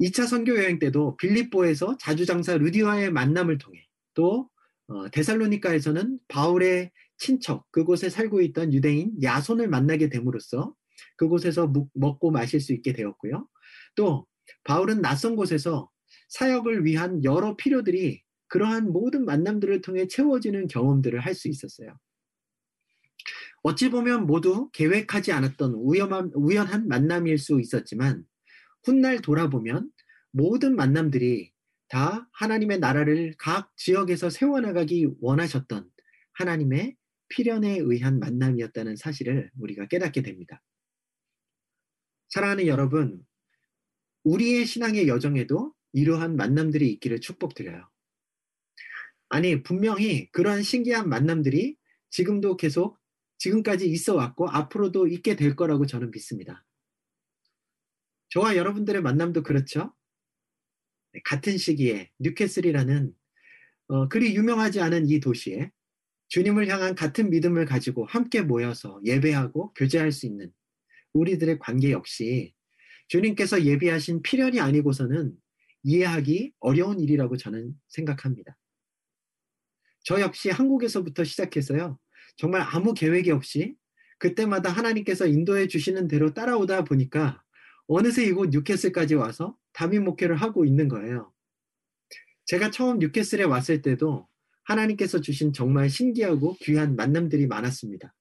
2차 0.00 0.26
선교 0.26 0.56
여행 0.56 0.78
때도 0.78 1.16
빌립보에서 1.16 1.96
자주장사 1.98 2.56
루디와의 2.56 3.10
만남을 3.10 3.58
통해 3.58 3.84
또 4.14 4.48
어, 4.86 5.10
데살로니카에서는 5.10 6.20
바울의 6.28 6.92
친척, 7.18 7.70
그곳에 7.72 8.08
살고 8.08 8.40
있던 8.42 8.72
유대인 8.72 9.12
야손을 9.22 9.68
만나게 9.68 10.08
됨으로써 10.08 10.74
그곳에서 11.16 11.66
묵, 11.66 11.90
먹고 11.94 12.30
마실 12.30 12.60
수 12.60 12.72
있게 12.72 12.92
되었고요. 12.92 13.48
또 13.96 14.26
바울은 14.64 15.02
낯선 15.02 15.36
곳에서 15.36 15.90
사역을 16.28 16.84
위한 16.84 17.22
여러 17.24 17.56
필요들이 17.56 18.22
그러한 18.46 18.92
모든 18.92 19.24
만남들을 19.24 19.82
통해 19.82 20.06
채워지는 20.06 20.68
경험들을 20.68 21.20
할 21.20 21.34
수 21.34 21.48
있었어요. 21.48 21.98
어찌 23.62 23.90
보면 23.90 24.26
모두 24.26 24.70
계획하지 24.72 25.32
않았던 25.32 25.74
우연한, 25.74 26.30
우연한 26.34 26.88
만남일 26.88 27.38
수 27.38 27.60
있었지만 27.60 28.24
훗날 28.84 29.20
돌아보면 29.20 29.90
모든 30.30 30.76
만남들이 30.76 31.52
다 31.88 32.28
하나님의 32.32 32.78
나라를 32.78 33.34
각 33.38 33.74
지역에서 33.76 34.30
세워나가기 34.30 35.08
원하셨던 35.20 35.88
하나님의 36.34 36.96
필연에 37.28 37.78
의한 37.80 38.18
만남이었다는 38.18 38.96
사실을 38.96 39.50
우리가 39.58 39.86
깨닫게 39.86 40.22
됩니다. 40.22 40.62
사랑하는 42.28 42.66
여러분, 42.66 43.24
우리의 44.24 44.66
신앙의 44.66 45.08
여정에도 45.08 45.74
이러한 45.92 46.36
만남들이 46.36 46.90
있기를 46.92 47.20
축복드려요. 47.20 47.88
아니, 49.30 49.62
분명히 49.62 50.30
그러한 50.32 50.62
신기한 50.62 51.08
만남들이 51.08 51.76
지금도 52.10 52.56
계속 52.56 52.97
지금까지 53.38 53.88
있어 53.88 54.14
왔고 54.14 54.48
앞으로도 54.48 55.06
있게 55.08 55.36
될 55.36 55.56
거라고 55.56 55.86
저는 55.86 56.10
믿습니다. 56.10 56.64
저와 58.30 58.56
여러분들의 58.56 59.00
만남도 59.00 59.42
그렇죠? 59.42 59.94
네, 61.12 61.20
같은 61.24 61.56
시기에 61.56 62.10
뉴캐슬이라는 62.18 63.14
어, 63.88 64.08
그리 64.08 64.36
유명하지 64.36 64.80
않은 64.80 65.08
이 65.08 65.20
도시에 65.20 65.70
주님을 66.28 66.68
향한 66.68 66.94
같은 66.94 67.30
믿음을 67.30 67.64
가지고 67.64 68.04
함께 68.04 68.42
모여서 68.42 69.00
예배하고 69.04 69.72
교제할 69.72 70.12
수 70.12 70.26
있는 70.26 70.52
우리들의 71.14 71.58
관계 71.58 71.90
역시 71.92 72.52
주님께서 73.08 73.64
예비하신 73.64 74.20
필연이 74.22 74.60
아니고서는 74.60 75.34
이해하기 75.84 76.52
어려운 76.60 77.00
일이라고 77.00 77.38
저는 77.38 77.72
생각합니다. 77.88 78.58
저 80.02 80.20
역시 80.20 80.50
한국에서부터 80.50 81.24
시작해서요. 81.24 81.98
정말 82.38 82.62
아무 82.62 82.94
계획이 82.94 83.30
없이 83.30 83.76
그때마다 84.18 84.70
하나님께서 84.70 85.26
인도해 85.26 85.68
주시는 85.68 86.08
대로 86.08 86.32
따라오다 86.32 86.84
보니까 86.84 87.42
어느새 87.86 88.24
이곳 88.24 88.48
뉴캐슬까지 88.50 89.16
와서 89.16 89.56
담임 89.72 90.04
목회를 90.04 90.36
하고 90.36 90.64
있는 90.64 90.88
거예요. 90.88 91.32
제가 92.46 92.70
처음 92.70 92.98
뉴캐슬에 92.98 93.44
왔을 93.44 93.82
때도 93.82 94.26
하나님께서 94.64 95.20
주신 95.20 95.52
정말 95.52 95.90
신기하고 95.90 96.56
귀한 96.60 96.96
만남들이 96.96 97.46
많았습니다. 97.46 98.14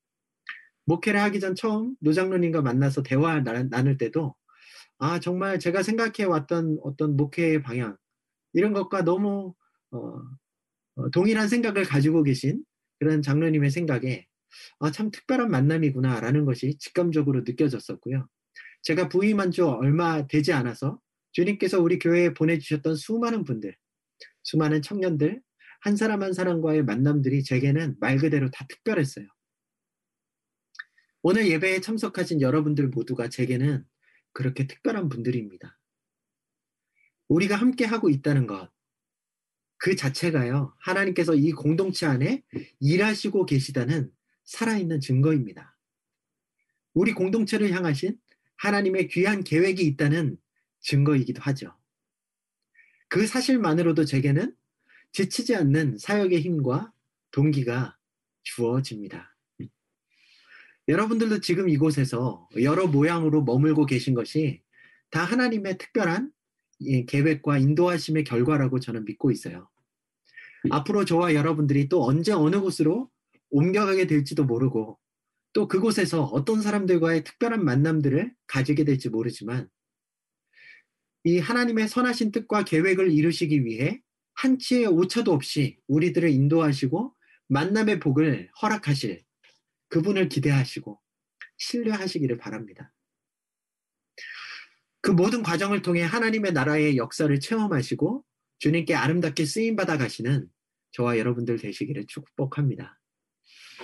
목회를 0.85 1.21
하기 1.21 1.39
전 1.39 1.55
처음 1.55 1.95
노장로님과 1.99 2.61
만나서 2.61 3.03
대화 3.03 3.41
나눌 3.41 3.97
때도 3.97 4.35
아 4.97 5.19
정말 5.19 5.59
제가 5.59 5.83
생각해 5.83 6.23
왔던 6.23 6.79
어떤 6.81 7.15
목회의 7.15 7.61
방향 7.61 7.97
이런 8.53 8.73
것과 8.73 9.03
너무 9.03 9.53
어, 9.91 10.21
어, 10.95 11.09
동일한 11.11 11.49
생각을 11.49 11.83
가지고 11.83 12.23
계신 12.23 12.63
그런 12.99 13.21
장로님의 13.21 13.71
생각에 13.71 14.27
아, 14.79 14.91
참 14.91 15.11
특별한 15.11 15.49
만남이구나라는 15.51 16.45
것이 16.45 16.77
직감적으로 16.79 17.41
느껴졌었고요. 17.41 18.27
제가 18.83 19.09
부임한 19.09 19.51
지 19.51 19.61
얼마 19.61 20.27
되지 20.27 20.53
않아서 20.53 20.99
주님께서 21.31 21.79
우리 21.81 21.99
교회에 21.99 22.33
보내주셨던 22.33 22.95
수많은 22.95 23.43
분들, 23.43 23.75
수많은 24.43 24.81
청년들, 24.81 25.41
한 25.81 25.95
사람 25.95 26.23
한 26.23 26.33
사람과의 26.33 26.83
만남들이 26.83 27.43
제게는 27.43 27.97
말 27.99 28.17
그대로 28.17 28.49
다 28.49 28.65
특별했어요. 28.67 29.27
오늘 31.21 31.47
예배에 31.49 31.81
참석하신 31.81 32.41
여러분들 32.41 32.87
모두가 32.87 33.29
제게는 33.29 33.83
그렇게 34.33 34.67
특별한 34.67 35.09
분들입니다. 35.09 35.77
우리가 37.27 37.55
함께 37.55 37.85
하고 37.85 38.09
있다는 38.09 38.47
것, 38.47 38.71
그 39.77 39.95
자체가요, 39.95 40.75
하나님께서 40.79 41.35
이 41.35 41.51
공동체 41.51 42.05
안에 42.05 42.43
일하시고 42.79 43.45
계시다는 43.45 44.11
살아있는 44.43 44.99
증거입니다. 44.99 45.77
우리 46.93 47.13
공동체를 47.13 47.71
향하신 47.71 48.17
하나님의 48.55 49.07
귀한 49.09 49.43
계획이 49.43 49.83
있다는 49.83 50.37
증거이기도 50.79 51.41
하죠. 51.41 51.77
그 53.07 53.27
사실만으로도 53.27 54.05
제게는 54.05 54.55
지치지 55.11 55.55
않는 55.55 55.97
사역의 55.97 56.41
힘과 56.41 56.91
동기가 57.31 57.97
주어집니다. 58.43 59.35
여러분들도 60.87 61.41
지금 61.41 61.69
이곳에서 61.69 62.47
여러 62.61 62.87
모양으로 62.87 63.43
머물고 63.43 63.85
계신 63.85 64.13
것이 64.13 64.61
다 65.09 65.23
하나님의 65.23 65.77
특별한 65.77 66.31
계획과 67.07 67.57
인도하심의 67.57 68.23
결과라고 68.23 68.79
저는 68.79 69.05
믿고 69.05 69.31
있어요. 69.31 69.69
앞으로 70.69 71.05
저와 71.05 71.33
여러분들이 71.33 71.89
또 71.89 72.03
언제 72.03 72.31
어느 72.31 72.59
곳으로 72.59 73.09
옮겨가게 73.49 74.07
될지도 74.07 74.45
모르고 74.45 74.99
또 75.53 75.67
그곳에서 75.67 76.23
어떤 76.23 76.61
사람들과의 76.61 77.23
특별한 77.23 77.63
만남들을 77.63 78.33
가지게 78.47 78.83
될지 78.83 79.09
모르지만 79.09 79.69
이 81.23 81.39
하나님의 81.39 81.87
선하신 81.87 82.31
뜻과 82.31 82.63
계획을 82.63 83.11
이루시기 83.11 83.65
위해 83.65 84.01
한치의 84.35 84.87
오차도 84.87 85.33
없이 85.33 85.77
우리들을 85.87 86.29
인도하시고 86.29 87.15
만남의 87.47 87.99
복을 87.99 88.49
허락하실 88.61 89.23
그분을 89.89 90.29
기대하시고 90.29 90.99
신뢰하시기를 91.57 92.37
바랍니다. 92.37 92.93
그 95.01 95.11
모든 95.11 95.43
과정을 95.43 95.81
통해 95.81 96.01
하나님의 96.01 96.53
나라의 96.53 96.97
역사를 96.97 97.39
체험하시고 97.39 98.23
주님께 98.59 98.95
아름답게 98.95 99.45
쓰임받아 99.45 99.97
가시는 99.97 100.47
저와 100.91 101.17
여러분들 101.17 101.57
되시기를 101.57 102.05
축복합니다. 102.07 102.99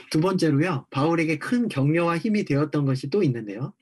두 0.09 0.19
번째로요, 0.19 0.87
바울에게 0.89 1.37
큰 1.37 1.67
격려와 1.67 2.17
힘이 2.17 2.45
되었던 2.45 2.85
것이 2.85 3.09
또 3.09 3.21
있는데요. 3.23 3.73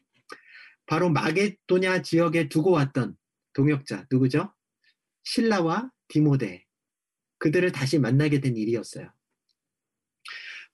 바로 0.86 1.10
마게도냐 1.10 2.02
지역에 2.02 2.50
두고 2.50 2.72
왔던 2.72 3.16
동역자, 3.54 4.08
누구죠? 4.12 4.54
신라와 5.24 5.90
디모데. 6.10 6.66
그들을 7.38 7.72
다시 7.72 7.98
만나게 7.98 8.40
된 8.42 8.56
일이었어요. 8.58 9.12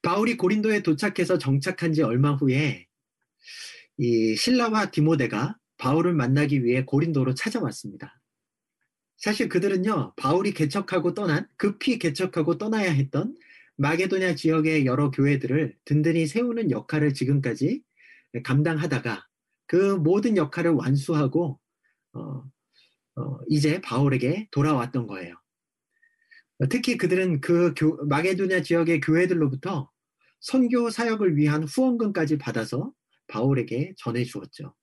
바울이 0.02 0.38
고린도에 0.38 0.82
도착해서 0.84 1.38
정착한 1.38 1.94
지 1.94 2.02
얼마 2.02 2.34
후에 2.34 2.88
이 3.98 4.36
신라와 4.36 4.92
디모데가 4.92 5.58
바울을 5.78 6.14
만나기 6.14 6.64
위해 6.64 6.84
고린도로 6.86 7.36
찾아왔습니다. 7.36 8.20
사실 9.18 9.50
그들은요, 9.50 10.14
바울이 10.16 10.54
개척하고 10.54 11.14
떠난, 11.14 11.48
급히 11.58 11.98
개척하고 11.98 12.58
떠나야 12.58 12.92
했던 12.92 13.36
마게도냐 13.78 14.36
지역의 14.36 14.86
여러 14.86 15.12
교회들을 15.12 15.76
든든히 15.86 16.28
세우는 16.28 16.72
역할을 16.72 17.14
지금까지 17.14 17.82
감당하다가 18.44 19.26
그 19.66 19.96
모든 19.96 20.38
역할을 20.38 20.72
완수하고, 20.72 21.60
어, 22.14 22.44
어, 23.16 23.40
이제 23.50 23.82
바울에게 23.82 24.48
돌아왔던 24.52 25.08
거예요. 25.08 25.36
특히 26.70 26.98
그들은 26.98 27.42
그 27.42 27.74
교, 27.76 28.04
마게도냐 28.06 28.62
지역의 28.62 29.02
교회들로부터 29.02 29.92
선교 30.40 30.90
사역을 30.90 31.36
위한 31.36 31.64
후원금까지 31.64 32.38
받아서 32.38 32.92
바울에게 33.28 33.94
전해 33.98 34.24
주었죠. 34.24 34.74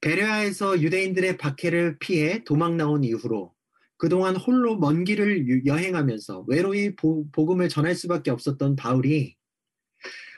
베레아에서 0.00 0.82
유대인들의 0.82 1.38
박해를 1.38 1.98
피해 1.98 2.44
도망 2.44 2.76
나온 2.76 3.04
이후로 3.04 3.54
그동안 3.96 4.36
홀로 4.36 4.76
먼 4.76 5.04
길을 5.04 5.64
여행하면서 5.66 6.44
외로이 6.48 6.94
보, 6.94 7.30
복음을 7.30 7.68
전할 7.68 7.94
수밖에 7.94 8.30
없었던 8.30 8.76
바울이 8.76 9.36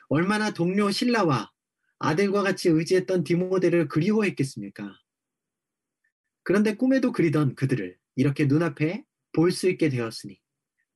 얼마나 0.09 0.52
동료 0.52 0.90
신라와 0.90 1.50
아들과 1.99 2.43
같이 2.43 2.69
의지했던 2.69 3.25
디모데를 3.25 3.88
그리워했겠습니까? 3.88 4.93
그런데 6.45 6.76
꿈에도 6.76 7.11
그리던 7.12 7.57
그들을 7.57 7.97
이렇게 8.14 8.45
눈앞에 8.45 9.05
볼 9.33 9.50
수 9.50 9.69
있게 9.69 9.88
되었으니 9.88 10.40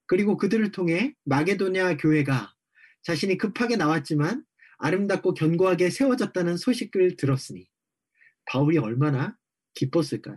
그리고 0.07 0.37
그들을 0.37 0.71
통해 0.71 1.15
마게도냐 1.25 1.97
교회가 1.97 2.55
자신이 3.03 3.37
급하게 3.37 3.77
나왔지만 3.77 4.45
아름답고 4.79 5.35
견고하게 5.35 5.91
세워졌다는 5.91 6.57
소식을 6.57 7.17
들었으니 7.17 7.69
바울이 8.51 8.79
얼마나 8.79 9.39
기뻤을까요? 9.75 10.37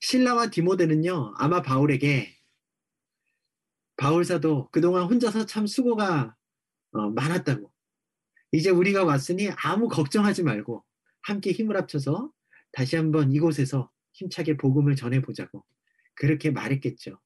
신라와 0.00 0.50
디모데는요, 0.50 1.32
아마 1.38 1.62
바울에게 1.62 2.36
바울사도 3.96 4.68
그동안 4.70 5.04
혼자서 5.04 5.46
참 5.46 5.66
수고가 5.66 6.36
어, 6.92 7.08
많았다고. 7.10 7.72
이제 8.52 8.68
우리가 8.68 9.04
왔으니 9.04 9.48
아무 9.64 9.88
걱정하지 9.88 10.42
말고 10.42 10.84
함께 11.22 11.52
힘을 11.52 11.78
합쳐서 11.78 12.30
다시 12.72 12.96
한번 12.96 13.32
이곳에서 13.32 13.90
힘차게 14.12 14.58
복음을 14.58 14.96
전해보자고. 14.96 15.64
그렇게 16.14 16.50
말했겠죠. 16.50 17.18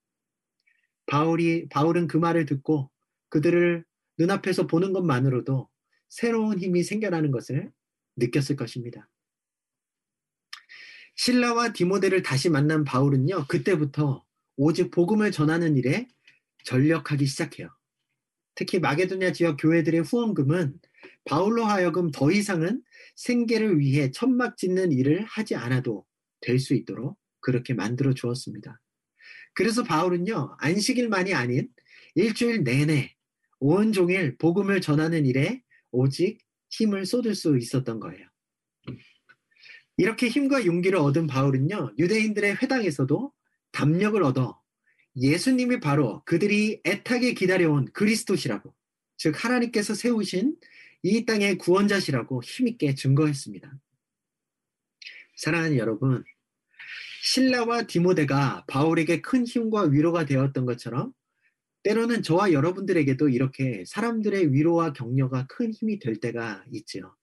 바울이, 1.07 1.69
바울은 1.71 2.07
그 2.07 2.17
말을 2.19 2.47
듣고 2.47 2.89
그들을 3.31 3.85
눈앞에서 4.17 4.69
보는 4.69 4.93
것만으로도 4.93 5.69
새로운 6.09 6.61
힘이 6.61 6.85
생겨나는 6.85 7.33
것을 7.33 7.73
느꼈을 8.17 8.55
것입니다. 8.55 9.09
신라와 11.17 11.73
디모데를 11.73 12.23
다시 12.23 12.51
만난 12.51 12.85
바울은요, 12.85 13.47
그때부터 13.49 14.25
오직 14.57 14.91
복음을 14.91 15.31
전하는 15.33 15.77
일에 15.77 16.09
전력하기 16.65 17.27
시작해요. 17.27 17.69
특히 18.55 18.79
마게도냐 18.79 19.33
지역 19.33 19.57
교회들의 19.61 20.03
후원금은 20.03 20.79
바울로 21.25 21.65
하여금 21.65 22.11
더 22.11 22.31
이상은 22.31 22.83
생계를 23.17 23.79
위해 23.79 24.11
천막 24.11 24.57
짓는 24.57 24.93
일을 24.93 25.25
하지 25.25 25.55
않아도 25.55 26.05
될 26.41 26.59
수 26.59 26.75
있도록 26.75 27.19
그렇게 27.41 27.75
만들어 27.75 28.13
주었습니다. 28.15 28.81
그래서 29.55 29.83
바울은요, 29.83 30.57
안식일만이 30.59 31.35
아닌 31.35 31.69
일주일 32.15 32.65
내내 32.65 33.15
온종일 33.61 34.37
복음을 34.37 34.81
전하는 34.81 35.27
일에 35.27 35.63
오직 35.91 36.39
힘을 36.71 37.07
쏟을 37.07 37.35
수 37.35 37.57
있었던 37.57 38.01
거예요. 38.01 38.27
이렇게 39.97 40.29
힘과 40.29 40.67
용기를 40.67 40.99
얻은 40.99 41.27
바울은요, 41.27 41.95
유대인들의 41.99 42.57
회당에서도 42.57 43.33
담력을 43.73 44.23
얻어 44.23 44.61
예수님이 45.17 45.81
바로 45.81 46.23
그들이 46.25 46.81
애타게 46.85 47.35
기다려온 47.35 47.93
그리스도시라고, 47.93 48.75
즉, 49.17 49.45
하나님께서 49.45 49.95
세우신 49.95 50.57
이 51.03 51.25
땅의 51.25 51.59
구원자시라고 51.59 52.43
힘있게 52.43 52.95
증거했습니다. 52.95 53.73
사랑하는 55.37 55.77
여러분, 55.77 56.25
신라와 57.23 57.87
디모데가 57.87 58.65
바울에게 58.67 59.21
큰 59.21 59.47
힘과 59.47 59.83
위로가 59.83 60.27
되었던 60.27 60.67
것처럼 60.67 61.13
때로는 61.83 62.23
저와 62.23 62.53
여러분들에게도 62.53 63.29
이렇게 63.29 63.85
사람들의 63.87 64.53
위로와 64.53 64.93
격려가 64.93 65.47
큰 65.47 65.73
힘이 65.73 65.99
될 65.99 66.17
때가 66.17 66.65
있지요. 66.73 67.15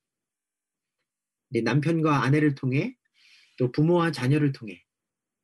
남편과 1.60 2.24
아내를 2.24 2.56
통해 2.56 2.96
또 3.58 3.72
부모와 3.72 4.12
자녀를 4.12 4.54
통해 4.54 4.84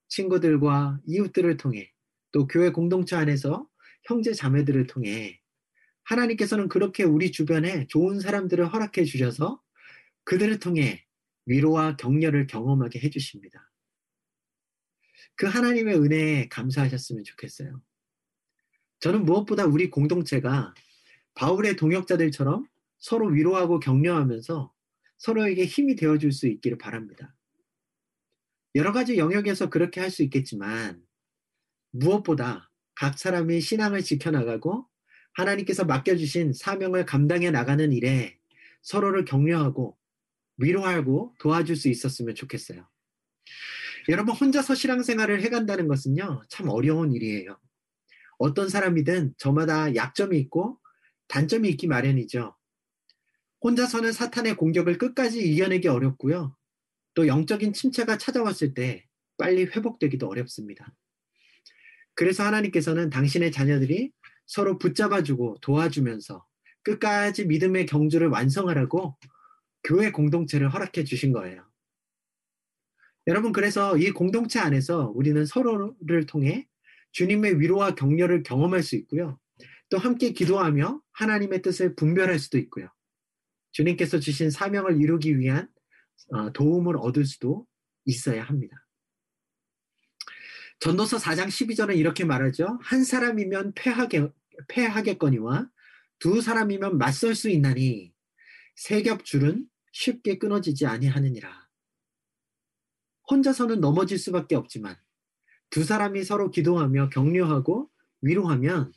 친구들과 0.08 1.00
이웃들을 1.06 1.58
통해 1.58 1.92
또 2.32 2.48
교회 2.48 2.72
공동체 2.72 3.16
안에서 3.16 3.68
형제 4.04 4.34
자매들을 4.34 4.88
통해 4.88 5.42
하나님께서는 6.04 6.70
그렇게 6.70 7.04
우리 7.04 7.32
주변에 7.32 7.86
좋은 7.88 8.20
사람들을 8.20 8.66
허락해 8.72 9.04
주셔서 9.04 9.62
그들을 10.24 10.60
통해 10.60 11.06
위로와 11.46 11.98
격려를 11.98 12.48
경험하게 12.48 13.00
해 13.00 13.10
주십니다. 13.10 13.70
그 15.36 15.46
하나님의 15.46 15.96
은혜에 15.96 16.48
감사하셨으면 16.50 17.24
좋겠어요. 17.24 17.82
저는 19.00 19.26
무엇보다 19.26 19.66
우리 19.66 19.90
공동체가 19.90 20.74
바울의 21.36 21.76
동역자들처럼 21.76 22.66
서로 22.98 23.28
위로하고 23.28 23.80
격려하면서 23.80 24.74
서로에게 25.18 25.66
힘이 25.66 25.96
되어줄 25.96 26.32
수 26.32 26.48
있기를 26.48 26.78
바랍니다. 26.78 27.36
여러 28.76 28.92
가지 28.92 29.18
영역에서 29.18 29.70
그렇게 29.70 30.02
할 30.02 30.12
수 30.12 30.24
있겠지만 30.24 31.02
무엇보다 31.92 32.72
각 32.96 33.18
사람이 33.18 33.62
신앙을 33.62 34.02
지켜나가고 34.04 34.88
하나님께서 35.34 35.86
맡겨주신 35.86 36.54
사명을 36.54 37.06
감당해 37.06 37.52
나가는 37.52 37.92
일에 37.94 38.38
서로를 38.82 39.26
격려하고 39.26 39.98
위로하고 40.58 41.36
도와줄 41.40 41.76
수 41.76 41.90
있었으면 41.90 42.36
좋겠어요. 42.36 42.88
여러분 44.10 44.36
혼자서 44.36 44.74
신앙생활을 44.76 45.42
해간다는 45.44 45.88
것은요 45.88 46.44
참 46.50 46.70
어려운 46.70 47.14
일이에요. 47.14 47.60
어떤 48.40 48.70
사람이든 48.70 49.36
저마다 49.38 49.96
약점이 49.96 50.38
있고 50.40 50.80
단점이 51.28 51.70
있기 51.70 51.88
마련이죠. 51.88 52.57
혼자서는 53.64 54.12
사탄의 54.12 54.56
공격을 54.56 54.98
끝까지 54.98 55.40
이겨내기 55.40 55.88
어렵고요. 55.88 56.56
또 57.14 57.28
영적인 57.28 57.74
침체가 57.74 58.18
찾아왔을 58.18 58.74
때 58.74 59.06
빨리 59.38 59.66
회복되기도 59.66 60.28
어렵습니다. 60.28 60.94
그래서 62.14 62.44
하나님께서는 62.44 63.10
당신의 63.10 63.52
자녀들이 63.52 64.12
서로 64.46 64.78
붙잡아주고 64.78 65.58
도와주면서 65.62 66.46
끝까지 66.84 67.46
믿음의 67.46 67.86
경주를 67.86 68.28
완성하라고 68.30 69.18
교회 69.84 70.12
공동체를 70.12 70.70
허락해 70.74 71.04
주신 71.04 71.32
거예요. 71.32 71.66
여러분, 73.28 73.52
그래서 73.52 73.98
이 73.98 74.12
공동체 74.12 74.60
안에서 74.60 75.12
우리는 75.14 75.46
서로를 75.46 76.26
통해 76.28 76.68
주님의 77.12 77.60
위로와 77.60 77.96
격려를 77.96 78.44
경험할 78.44 78.84
수 78.84 78.96
있고요. 78.96 79.38
또 79.90 79.98
함께 79.98 80.32
기도하며 80.32 81.02
하나님의 81.12 81.62
뜻을 81.62 81.96
분별할 81.96 82.40
수도 82.40 82.58
있고요. 82.58 82.90
주님께서 83.78 84.20
주신 84.20 84.50
사명을 84.50 85.00
이루기 85.00 85.38
위한 85.38 85.70
어, 86.32 86.52
도움을 86.52 86.98
얻을 86.98 87.26
수도 87.26 87.68
있어야 88.06 88.44
합니다. 88.44 88.76
전도서 90.80 91.18
4장 91.18 91.48
12절은 91.48 91.96
이렇게 91.96 92.26
말하죠. 92.26 92.80
한 92.82 93.04
사람이면 93.04 93.74
패하게, 93.76 94.30
패하겠거니와 94.68 95.70
두 96.18 96.42
사람이면 96.42 96.98
맞설 96.98 97.36
수 97.36 97.50
있나니 97.50 98.14
세 98.76 99.04
겹 99.04 99.24
줄은 99.24 99.68
쉽게 99.92 100.40
끊어지지 100.40 100.88
아니하느니라. 100.88 101.68
혼자서는 103.30 103.80
넘어질 103.80 104.18
수밖에 104.18 104.56
없지만 104.56 104.96
두 105.70 105.84
사람이 105.84 106.24
서로 106.24 106.50
기도하며 106.50 107.10
격려하고 107.10 107.92
위로하면 108.22 108.92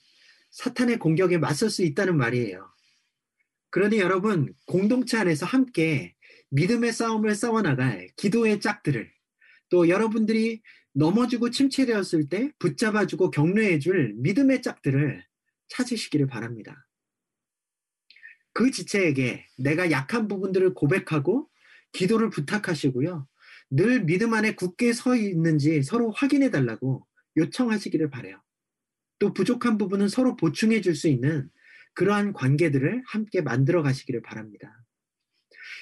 사탄의 0.53 0.99
공격에 0.99 1.37
맞설 1.37 1.69
수 1.69 1.83
있다는 1.83 2.16
말이에요. 2.16 2.69
그러니 3.70 3.98
여러분, 3.98 4.52
공동체 4.66 5.16
안에서 5.16 5.46
함께 5.46 6.14
믿음의 6.50 6.92
싸움을 6.92 7.35
싸워나갈 7.35 8.09
기도의 8.16 8.61
짝들을 8.61 9.11
또 9.68 9.88
여러분들이 9.88 10.61
넘어지고 10.92 11.50
침체되었을 11.50 12.28
때 12.28 12.50
붙잡아주고 12.59 13.30
격려해줄 13.30 14.14
믿음의 14.16 14.62
짝들을 14.62 15.24
찾으시기를 15.68 16.26
바랍니다. 16.26 16.88
그 18.52 18.72
지체에게 18.72 19.46
내가 19.56 19.92
약한 19.92 20.26
부분들을 20.26 20.74
고백하고 20.74 21.48
기도를 21.92 22.30
부탁하시고요. 22.30 23.28
늘 23.70 24.04
믿음 24.04 24.35
안에 24.35 24.56
굳게 24.56 24.92
서 24.92 25.14
있는지 25.14 25.85
서로 25.85 26.11
확인해 26.11 26.50
달라고 26.50 27.06
요청하시기를 27.37 28.11
바래요. 28.11 28.42
또 29.20 29.33
부족한 29.33 29.78
부분은 29.78 30.09
서로 30.09 30.35
보충해 30.35 30.80
줄 30.80 30.96
수 30.96 31.06
있는 31.06 31.48
그러한 31.94 32.33
관계들을 32.33 33.03
함께 33.07 33.40
만들어 33.40 33.83
가시기를 33.83 34.22
바랍니다. 34.22 34.85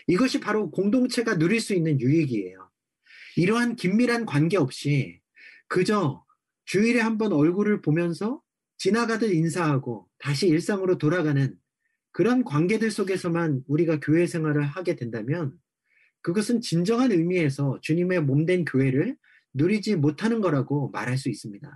이것이 0.06 0.40
바로 0.40 0.70
공동체가 0.70 1.38
누릴 1.38 1.60
수 1.60 1.74
있는 1.74 2.00
유익이에요. 2.00 2.70
이러한 3.36 3.76
긴밀한 3.76 4.26
관계 4.26 4.56
없이 4.56 5.20
그저 5.68 6.24
주일에 6.64 7.00
한번 7.00 7.32
얼굴을 7.32 7.82
보면서 7.82 8.42
지나가듯 8.78 9.32
인사하고 9.32 10.08
다시 10.18 10.48
일상으로 10.48 10.98
돌아가는 10.98 11.56
그런 12.10 12.44
관계들 12.44 12.90
속에서만 12.90 13.62
우리가 13.66 14.00
교회 14.00 14.26
생활을 14.26 14.64
하게 14.64 14.96
된다면 14.96 15.52
그것은 16.22 16.60
진정한 16.60 17.12
의미에서 17.12 17.78
주님의 17.82 18.22
몸된 18.22 18.64
교회를 18.64 19.16
누리지 19.54 19.96
못하는 19.96 20.40
거라고 20.40 20.90
말할 20.90 21.16
수 21.16 21.28
있습니다. 21.28 21.70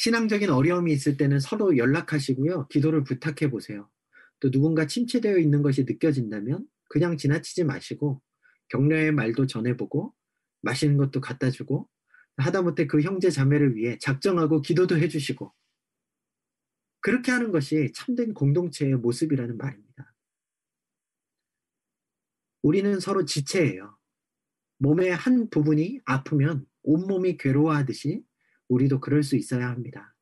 신앙적인 0.00 0.48
어려움이 0.48 0.94
있을 0.94 1.18
때는 1.18 1.40
서로 1.40 1.76
연락하시고요. 1.76 2.68
기도를 2.68 3.04
부탁해 3.04 3.50
보세요. 3.50 3.90
또 4.40 4.50
누군가 4.50 4.86
침체되어 4.86 5.36
있는 5.36 5.60
것이 5.60 5.84
느껴진다면 5.84 6.66
그냥 6.88 7.18
지나치지 7.18 7.64
마시고 7.64 8.22
격려의 8.70 9.12
말도 9.12 9.46
전해보고 9.46 10.14
맛있는 10.62 10.96
것도 10.96 11.20
갖다 11.20 11.50
주고 11.50 11.86
하다못해 12.38 12.86
그 12.86 13.02
형제 13.02 13.28
자매를 13.28 13.76
위해 13.76 13.98
작정하고 14.00 14.62
기도도 14.62 14.96
해주시고 14.96 15.52
그렇게 17.02 17.30
하는 17.30 17.52
것이 17.52 17.92
참된 17.94 18.32
공동체의 18.32 18.94
모습이라는 18.94 19.58
말입니다. 19.58 20.14
우리는 22.62 22.98
서로 23.00 23.26
지체예요. 23.26 23.98
몸의 24.78 25.14
한 25.14 25.50
부분이 25.50 26.00
아프면 26.06 26.64
온몸이 26.84 27.36
괴로워하듯이 27.36 28.24
우리도 28.70 29.00
그럴 29.00 29.22
수 29.22 29.36
있어야 29.36 29.68
합니다. 29.68 30.14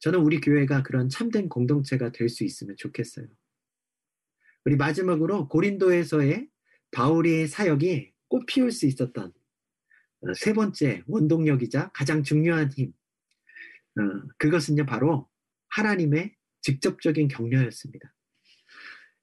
저는 0.00 0.18
우리 0.20 0.40
교회가 0.40 0.82
그런 0.82 1.08
참된 1.08 1.48
공동체가 1.48 2.12
될 2.12 2.28
수 2.28 2.44
있으면 2.44 2.76
좋겠어요. 2.76 3.26
우리 4.66 4.76
마지막으로 4.76 5.48
고린도에서의 5.48 6.48
바울의 6.90 7.48
사역이 7.48 8.12
꽃 8.28 8.44
피울 8.46 8.70
수 8.70 8.86
있었던 8.86 9.32
어, 10.20 10.34
세 10.34 10.52
번째 10.52 11.02
원동력이자 11.06 11.90
가장 11.94 12.22
중요한 12.22 12.70
힘. 12.72 12.92
어, 13.96 14.28
그것은요, 14.38 14.86
바로 14.86 15.28
하나님의 15.68 16.34
직접적인 16.62 17.28
격려였습니다. 17.28 18.14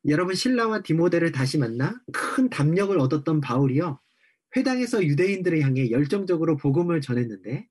여러분, 0.07 0.35
신라와 0.35 0.81
디모데를 0.83 1.31
다시 1.31 1.57
만나 1.57 2.01
큰 2.13 2.49
담력을 2.49 2.97
얻었던 2.97 3.41
바울이요, 3.41 3.99
회당에서 4.55 5.03
유대인들을 5.03 5.61
향해 5.61 5.91
열정적으로 5.91 6.57
복음을 6.57 7.01
전했는데, 7.01 7.67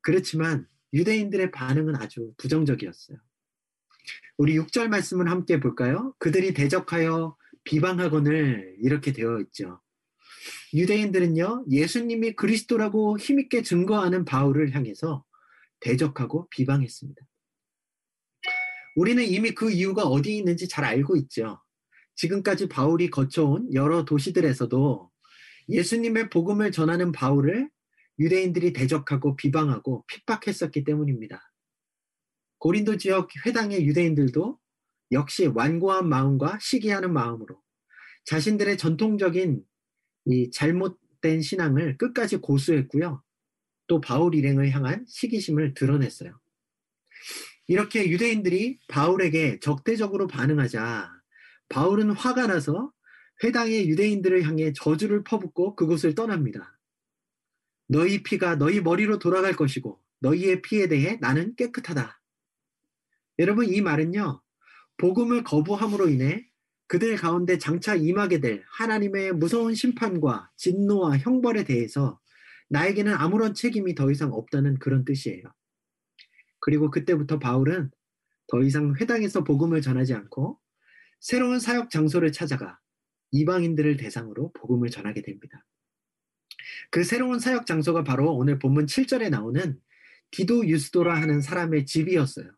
그렇지만 0.00 0.66
유대인들의 0.92 1.50
반응은 1.50 1.96
아주 1.96 2.32
부정적이었어요. 2.36 3.18
우리 4.38 4.56
6절 4.58 4.88
말씀을 4.88 5.30
함께 5.30 5.60
볼까요? 5.60 6.14
그들이 6.18 6.54
대적하여 6.54 7.36
비방하거늘 7.64 8.76
이렇게 8.80 9.12
되어 9.12 9.40
있죠. 9.40 9.80
유대인들은요, 10.72 11.66
예수님이 11.70 12.34
그리스도라고 12.34 13.18
힘있게 13.18 13.62
증거하는 13.62 14.24
바울을 14.24 14.74
향해서 14.74 15.24
대적하고 15.80 16.48
비방했습니다. 16.50 17.20
우리는 18.96 19.22
이미 19.24 19.52
그 19.52 19.70
이유가 19.70 20.04
어디 20.04 20.36
있는지 20.36 20.68
잘 20.68 20.84
알고 20.84 21.16
있죠. 21.16 21.60
지금까지 22.14 22.68
바울이 22.68 23.10
거쳐온 23.10 23.72
여러 23.72 24.04
도시들에서도 24.04 25.09
예수님의 25.70 26.30
복음을 26.30 26.72
전하는 26.72 27.12
바울을 27.12 27.70
유대인들이 28.18 28.72
대적하고 28.72 29.36
비방하고 29.36 30.04
핍박했었기 30.08 30.84
때문입니다. 30.84 31.40
고린도 32.58 32.98
지역 32.98 33.30
회당의 33.46 33.86
유대인들도 33.86 34.58
역시 35.12 35.46
완고한 35.46 36.08
마음과 36.08 36.58
시기하는 36.60 37.12
마음으로 37.12 37.60
자신들의 38.26 38.76
전통적인 38.76 39.62
이 40.26 40.50
잘못된 40.50 41.40
신앙을 41.40 41.96
끝까지 41.96 42.36
고수했고요. 42.36 43.22
또 43.86 44.00
바울 44.00 44.34
일행을 44.34 44.70
향한 44.70 45.04
시기심을 45.08 45.74
드러냈어요. 45.74 46.38
이렇게 47.66 48.10
유대인들이 48.10 48.78
바울에게 48.88 49.60
적대적으로 49.60 50.26
반응하자 50.26 51.10
바울은 51.68 52.10
화가 52.10 52.46
나서 52.46 52.92
회당의 53.42 53.88
유대인들을 53.88 54.42
향해 54.44 54.72
저주를 54.72 55.24
퍼붓고 55.24 55.76
그곳을 55.76 56.14
떠납니다. 56.14 56.78
너희 57.88 58.22
피가 58.22 58.56
너희 58.56 58.80
머리로 58.80 59.18
돌아갈 59.18 59.54
것이고 59.56 60.00
너희의 60.20 60.62
피에 60.62 60.88
대해 60.88 61.18
나는 61.20 61.54
깨끗하다. 61.56 62.20
여러분 63.38 63.66
이 63.66 63.80
말은요. 63.80 64.42
복음을 64.98 65.42
거부함으로 65.44 66.08
인해 66.08 66.46
그들 66.86 67.16
가운데 67.16 67.56
장차 67.56 67.94
임하게 67.94 68.40
될 68.40 68.64
하나님의 68.68 69.32
무서운 69.32 69.74
심판과 69.74 70.50
진노와 70.56 71.18
형벌에 71.18 71.64
대해서 71.64 72.20
나에게는 72.68 73.14
아무런 73.14 73.54
책임이 73.54 73.94
더 73.94 74.10
이상 74.10 74.32
없다는 74.32 74.78
그런 74.78 75.04
뜻이에요. 75.04 75.44
그리고 76.60 76.90
그때부터 76.90 77.38
바울은 77.38 77.90
더 78.48 78.62
이상 78.62 78.94
회당에서 79.00 79.42
복음을 79.44 79.80
전하지 79.80 80.14
않고 80.14 80.60
새로운 81.20 81.60
사역 81.60 81.90
장소를 81.90 82.32
찾아가 82.32 82.78
이방인들을 83.32 83.96
대상으로 83.96 84.52
복음을 84.52 84.90
전하게 84.90 85.22
됩니다. 85.22 85.64
그 86.90 87.04
새로운 87.04 87.38
사역 87.38 87.66
장소가 87.66 88.04
바로 88.04 88.34
오늘 88.34 88.58
본문 88.58 88.86
7절에 88.86 89.30
나오는 89.30 89.80
디도 90.30 90.68
유스도라 90.68 91.20
하는 91.20 91.40
사람의 91.40 91.86
집이었어요. 91.86 92.50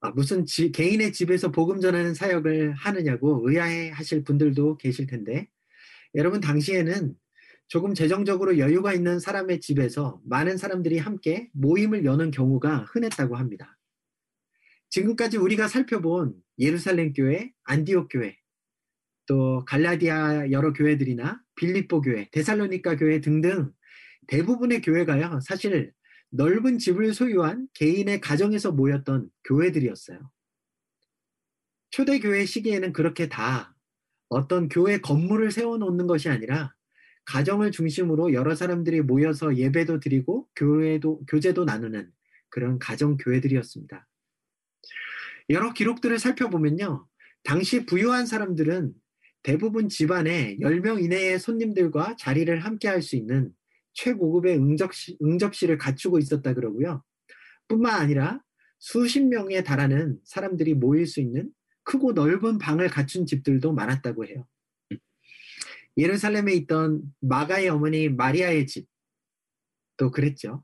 아, 0.00 0.10
무슨 0.10 0.46
지, 0.46 0.70
개인의 0.70 1.12
집에서 1.12 1.50
복음 1.50 1.80
전하는 1.80 2.14
사역을 2.14 2.72
하느냐고 2.74 3.48
의아해 3.48 3.90
하실 3.90 4.22
분들도 4.22 4.76
계실 4.78 5.06
텐데, 5.06 5.48
여러분, 6.14 6.40
당시에는 6.40 7.16
조금 7.66 7.94
재정적으로 7.94 8.58
여유가 8.58 8.94
있는 8.94 9.18
사람의 9.18 9.60
집에서 9.60 10.20
많은 10.24 10.56
사람들이 10.56 10.98
함께 10.98 11.50
모임을 11.52 12.04
여는 12.04 12.30
경우가 12.30 12.84
흔했다고 12.84 13.36
합니다. 13.36 13.76
지금까지 14.88 15.36
우리가 15.36 15.68
살펴본 15.68 16.34
예루살렘 16.58 17.12
교회, 17.12 17.52
안디옥 17.64 18.08
교회, 18.10 18.38
또 19.28 19.62
갈라디아 19.66 20.50
여러 20.50 20.72
교회들이나 20.72 21.40
빌립보 21.54 22.00
교회, 22.00 22.28
데살로니카 22.32 22.96
교회 22.96 23.20
등등 23.20 23.70
대부분의 24.26 24.80
교회가요, 24.80 25.40
사실 25.42 25.92
넓은 26.30 26.78
집을 26.78 27.12
소유한 27.14 27.68
개인의 27.74 28.20
가정에서 28.20 28.72
모였던 28.72 29.28
교회들이었어요. 29.44 30.30
초대교회 31.90 32.46
시기에는 32.46 32.92
그렇게 32.92 33.28
다 33.28 33.74
어떤 34.28 34.68
교회 34.68 34.98
건물을 34.98 35.50
세워놓는 35.50 36.06
것이 36.06 36.28
아니라 36.28 36.74
가정을 37.26 37.70
중심으로 37.70 38.32
여러 38.32 38.54
사람들이 38.54 39.02
모여서 39.02 39.56
예배도 39.56 40.00
드리고 40.00 40.48
교회도, 40.56 41.26
교제도 41.26 41.64
나누는 41.64 42.10
그런 42.48 42.78
가정교회들이었습니다. 42.78 44.06
여러 45.50 45.72
기록들을 45.74 46.18
살펴보면요. 46.18 47.06
당시 47.42 47.84
부유한 47.84 48.24
사람들은 48.24 48.94
대부분 49.42 49.88
집안에 49.88 50.56
10명 50.56 51.02
이내의 51.02 51.38
손님들과 51.38 52.16
자리를 52.18 52.58
함께 52.60 52.88
할 52.88 53.02
수 53.02 53.16
있는 53.16 53.52
최고급의 53.94 54.56
응접시, 54.56 55.18
응접실을 55.22 55.78
갖추고 55.78 56.18
있었다 56.18 56.54
그러고요. 56.54 57.02
뿐만 57.66 58.00
아니라 58.00 58.40
수십 58.78 59.20
명에 59.24 59.62
달하는 59.62 60.18
사람들이 60.24 60.74
모일 60.74 61.06
수 61.06 61.20
있는 61.20 61.50
크고 61.82 62.12
넓은 62.12 62.58
방을 62.58 62.88
갖춘 62.88 63.26
집들도 63.26 63.72
많았다고 63.72 64.26
해요. 64.26 64.46
예루살렘에 65.96 66.52
있던 66.54 67.02
마가의 67.20 67.70
어머니 67.70 68.08
마리아의 68.08 68.66
집, 68.68 68.86
또 69.96 70.12
그랬죠. 70.12 70.62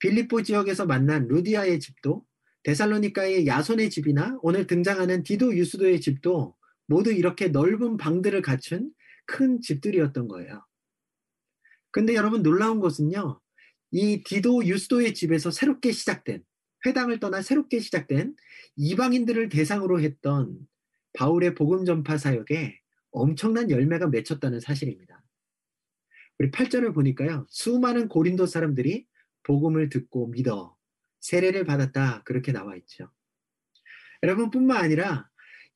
빌립보 0.00 0.42
지역에서 0.42 0.84
만난 0.84 1.26
루디아의 1.28 1.80
집도 1.80 2.26
데살로니카의 2.64 3.46
야손의 3.46 3.88
집이나 3.88 4.38
오늘 4.42 4.66
등장하는 4.66 5.22
디도 5.22 5.56
유스도의 5.56 6.00
집도 6.02 6.54
모두 6.88 7.12
이렇게 7.12 7.48
넓은 7.48 7.96
방들을 7.98 8.42
갖춘 8.42 8.90
큰 9.26 9.60
집들이었던 9.60 10.26
거예요. 10.26 10.64
근데 11.90 12.14
여러분 12.14 12.42
놀라운 12.42 12.80
것은요. 12.80 13.40
이 13.90 14.22
디도 14.24 14.66
유스도의 14.66 15.14
집에서 15.14 15.50
새롭게 15.50 15.92
시작된 15.92 16.42
회당을 16.86 17.20
떠나 17.20 17.42
새롭게 17.42 17.78
시작된 17.78 18.34
이방인들을 18.76 19.48
대상으로 19.48 20.00
했던 20.00 20.58
바울의 21.12 21.54
복음 21.54 21.84
전파 21.84 22.18
사역에 22.18 22.80
엄청난 23.10 23.70
열매가 23.70 24.08
맺혔다는 24.08 24.60
사실입니다. 24.60 25.22
우리 26.38 26.50
8절을 26.50 26.94
보니까요. 26.94 27.46
수많은 27.48 28.08
고린도 28.08 28.46
사람들이 28.46 29.06
복음을 29.42 29.88
듣고 29.88 30.28
믿어 30.28 30.76
세례를 31.20 31.64
받았다. 31.64 32.22
그렇게 32.24 32.52
나와 32.52 32.76
있죠. 32.76 33.10
여러분뿐만 34.22 34.76
아니라 34.76 35.28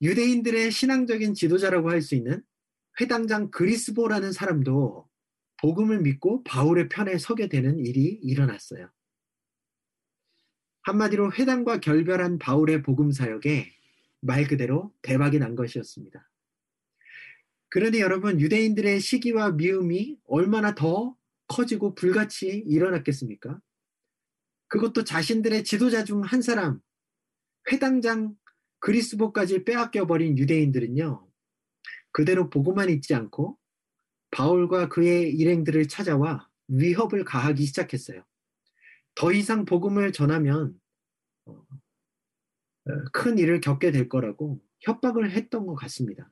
유대인들의 0.03 0.71
신앙적인 0.71 1.33
지도자라고 1.33 1.89
할 1.89 2.01
수 2.01 2.15
있는 2.15 2.43
회당장 3.01 3.49
그리스보라는 3.49 4.31
사람도 4.33 5.09
복음을 5.61 6.01
믿고 6.01 6.43
바울의 6.43 6.89
편에 6.89 7.17
서게 7.17 7.47
되는 7.47 7.79
일이 7.79 8.19
일어났어요. 8.21 8.91
한마디로 10.81 11.31
회당과 11.33 11.79
결별한 11.79 12.37
바울의 12.39 12.83
복음 12.83 13.11
사역에 13.11 13.73
말 14.19 14.47
그대로 14.47 14.93
대박이 15.01 15.39
난 15.39 15.55
것이었습니다. 15.55 16.29
그러니 17.69 18.01
여러분 18.01 18.39
유대인들의 18.39 18.99
시기와 18.99 19.51
미움이 19.51 20.19
얼마나 20.25 20.75
더 20.75 21.17
커지고 21.47 21.95
불같이 21.95 22.47
일어났겠습니까? 22.67 23.59
그것도 24.67 25.05
자신들의 25.05 25.63
지도자 25.63 26.03
중 26.03 26.21
한 26.23 26.41
사람, 26.41 26.81
회당장 27.71 28.35
그리스보까지 28.83 29.63
빼앗겨 29.63 30.05
버린 30.07 30.37
유대인들은요. 30.37 31.25
그대로 32.11 32.49
보고만 32.49 32.89
있지 32.89 33.15
않고 33.15 33.57
바울과 34.31 34.89
그의 34.89 35.31
일행들을 35.33 35.87
찾아와 35.87 36.49
위협을 36.67 37.23
가하기 37.23 37.65
시작했어요. 37.65 38.25
더 39.15 39.31
이상 39.31 39.63
복음을 39.63 40.11
전하면 40.11 40.77
어, 41.45 41.53
어, 41.53 41.65
큰 43.13 43.37
일을 43.37 43.61
겪게 43.61 43.91
될 43.91 44.09
거라고 44.09 44.61
협박을 44.81 45.31
했던 45.31 45.65
것 45.65 45.75
같습니다. 45.75 46.29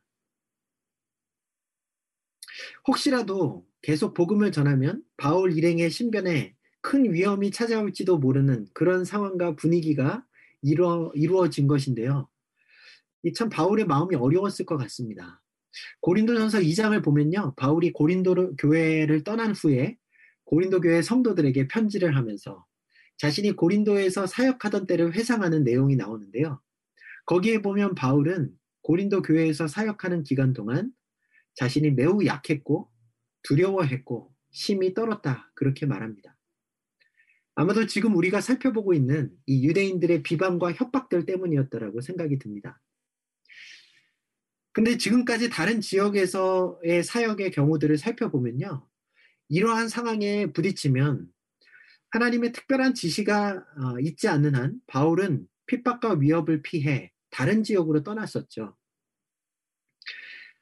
혹시라도 2.86 3.66
계속 3.82 4.14
복음을 4.14 4.52
전하면 4.52 5.04
바울 5.16 5.58
일행의 5.58 5.90
신변에 5.90 6.56
큰 6.82 7.14
위험이 7.14 7.50
찾아올지도 7.50 8.18
모르는 8.18 8.68
그런 8.74 9.06
상황과 9.06 9.56
분위기가 9.56 10.26
이루어, 10.62 11.12
이루어진 11.16 11.68
것인데요. 11.68 12.28
참 13.36 13.50
바울의 13.50 13.86
마음이 13.86 14.16
어려웠을 14.16 14.66
것 14.66 14.78
같습니다. 14.78 15.42
고린도전서 16.02 16.60
2장을 16.60 17.04
보면요. 17.04 17.54
바울이 17.56 17.94
고린도 17.94 18.56
교회를 18.58 19.24
떠난 19.24 19.52
후에 19.52 19.98
고린도 20.46 20.82
교회 20.82 21.02
성도들에게 21.02 21.68
편지를 21.68 22.16
하면서 22.16 22.66
자신이 23.18 23.52
고린도에서 23.54 24.26
사역하던 24.26 24.88
때를 24.88 25.14
회상하는 25.14 25.64
내용이 25.64 25.96
나오는데요. 25.96 26.60
거기에 27.26 27.62
보면 27.62 27.96
바울은 27.96 28.52
고린도 28.82 29.22
교회에서 29.22 29.68
사역하는 29.68 30.24
기간 30.24 30.54
동안 30.54 30.92
자신이 31.54 31.92
매우 31.92 32.26
약했고 32.26 32.90
두려워했고 33.44 34.34
심히 34.52 34.94
떨었다. 34.94 35.52
그렇게 35.56 35.86
말합니다. 35.86 36.36
아마도 37.56 37.86
지금 37.86 38.16
우리가 38.16 38.42
살펴보고 38.42 38.94
있는 38.94 39.32
이 39.46 39.68
유대인들의 39.68 40.24
비방과 40.24 40.74
협박들 40.74 41.26
때문이었다라고 41.26 42.02
생각이 42.02 42.40
듭니다. 42.40 42.82
근데 44.74 44.98
지금까지 44.98 45.50
다른 45.50 45.82
지역에서의 45.82 47.04
사역의 47.04 47.52
경우들을 47.52 47.98
살펴보면요. 47.98 48.88
이러한 49.50 49.90
상황에 49.90 50.52
부딪히면 50.54 51.28
하나님의 52.12 52.52
특별한 52.54 52.94
지시가 52.94 53.52
어, 53.56 54.00
있지 54.00 54.28
않는 54.28 54.56
한 54.56 54.80
바울은 54.88 55.46
핍박과 55.66 56.16
위협을 56.16 56.62
피해 56.62 57.12
다른 57.30 57.64
지역으로 57.64 58.04
떠났었죠. 58.04 58.76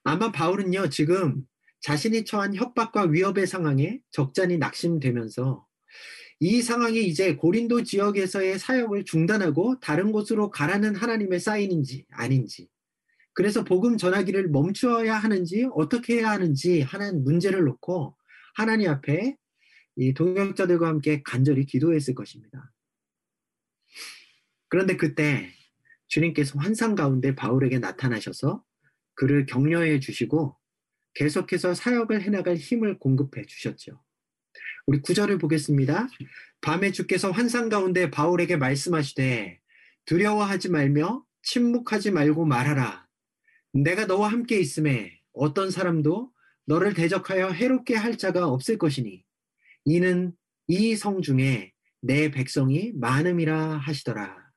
아마 0.04 0.32
바울은요, 0.32 0.90
지금 0.90 1.44
자신이 1.82 2.26
처한 2.26 2.56
협박과 2.56 3.04
위협의 3.04 3.48
상황에 3.48 4.00
적잖이 4.12 4.58
낙심되면서 4.58 5.66
이 6.40 6.62
상황이 6.62 7.06
이제 7.06 7.36
고린도 7.36 7.84
지역에서의 7.84 8.60
사역을 8.60 9.06
중단하고 9.06 9.80
다른 9.80 10.12
곳으로 10.12 10.50
가라는 10.50 10.96
하나님의 10.96 11.40
사인인지 11.40 12.06
아닌지 12.12 12.70
그래서 13.40 13.64
복음 13.64 13.96
전하기를 13.96 14.50
멈추어야 14.50 15.16
하는지 15.16 15.66
어떻게 15.74 16.18
해야 16.18 16.32
하는지 16.32 16.82
하는 16.82 17.24
문제를 17.24 17.64
놓고 17.64 18.18
하나님 18.54 18.90
앞에 18.90 19.38
이 19.96 20.14
동역자들과 20.14 20.86
함께 20.86 21.22
간절히 21.24 21.66
기도했을 21.66 22.16
것입니다. 22.16 22.74
그런데 24.68 24.98
그때 24.98 25.54
주님께서 26.08 26.60
환상 26.60 26.96
가운데 26.96 27.34
바울에게 27.34 27.80
나타나셔서 27.80 28.62
그를 29.14 29.46
격려해 29.46 30.02
주시고 30.02 30.58
계속해서 31.14 31.76
사역을 31.76 32.22
해나갈 32.22 32.58
힘을 32.58 33.00
공급해 33.00 33.46
주셨죠. 33.46 34.04
우리 34.86 35.00
구절을 35.00 35.38
보겠습니다. 35.38 36.10
밤에 36.60 36.92
주께서 36.92 37.32
환상 37.32 37.70
가운데 37.70 38.12
바울에게 38.12 38.58
말씀하시되 38.58 39.62
두려워하지 40.04 40.72
말며 40.72 41.24
침묵하지 41.44 42.12
말고 42.12 42.44
말하라. 42.44 43.08
내가 43.74 44.06
너와 44.06 44.30
함께 44.32 44.60
있음에 44.60 45.20
어떤 45.34 45.72
사람도 45.72 46.32
너를 46.66 46.94
대적하여 46.94 47.50
해롭게 47.50 47.96
할 47.96 48.18
자가 48.18 48.48
없을 48.48 48.78
것이니 48.78 49.24
이는 49.86 50.36
이 50.68 50.96
성 50.96 51.22
중에 51.22 51.74
내 52.02 52.30
백성이 52.32 52.94
많음이라 52.94 53.78
하시더라. 53.78 54.52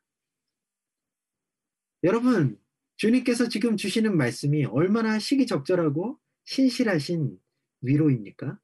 여러분, 2.04 2.58
주님께서 2.96 3.48
지금 3.48 3.76
주시는 3.76 4.16
말씀이 4.16 4.64
얼마나 4.66 5.18
시기적절하고 5.18 6.18
신실하신 6.44 7.38
위로입니까? 7.80 8.58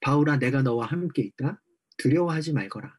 바울아, 0.00 0.38
내가 0.38 0.62
너와 0.62 0.86
함께 0.86 1.22
있다. 1.22 1.60
두려워하지 1.96 2.52
말거라. 2.52 2.96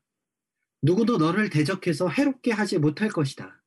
누구도 0.81 1.17
너를 1.17 1.49
대적해서 1.49 2.09
해롭게 2.09 2.51
하지 2.51 2.77
못할 2.77 3.09
것이다. 3.09 3.58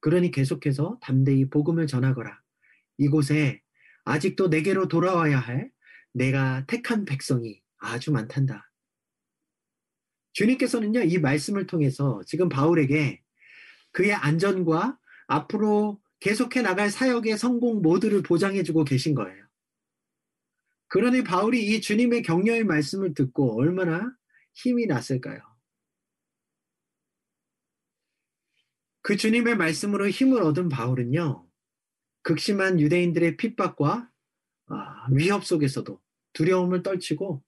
그러니 0.00 0.30
계속해서 0.30 0.98
담대히 1.00 1.48
복음을 1.48 1.86
전하거라. 1.86 2.40
이곳에 2.98 3.60
아직도 4.04 4.48
내게로 4.48 4.88
돌아와야 4.88 5.38
할 5.38 5.70
내가 6.12 6.64
택한 6.66 7.04
백성이 7.04 7.62
아주 7.78 8.12
많단다. 8.12 8.70
주님께서는요, 10.32 11.02
이 11.02 11.18
말씀을 11.18 11.66
통해서 11.66 12.20
지금 12.26 12.48
바울에게 12.48 13.20
그의 13.92 14.12
안전과 14.12 14.98
앞으로 15.26 16.00
계속해 16.20 16.62
나갈 16.62 16.90
사역의 16.90 17.38
성공 17.38 17.82
모두를 17.82 18.22
보장해주고 18.22 18.84
계신 18.84 19.14
거예요. 19.14 19.44
그러니 20.88 21.24
바울이 21.24 21.64
이 21.64 21.80
주님의 21.80 22.22
격려의 22.22 22.64
말씀을 22.64 23.14
듣고 23.14 23.58
얼마나 23.58 24.12
힘이 24.54 24.86
났을까요? 24.86 25.40
그 29.02 29.16
주님의 29.16 29.56
말씀으로 29.56 30.08
힘을 30.08 30.42
얻은 30.42 30.68
바울은요, 30.68 31.46
극심한 32.22 32.80
유대인들의 32.80 33.36
핍박과 33.36 34.10
아, 34.66 35.06
위협 35.12 35.44
속에서도 35.44 36.00
두려움을 36.32 36.82
떨치고 36.82 37.42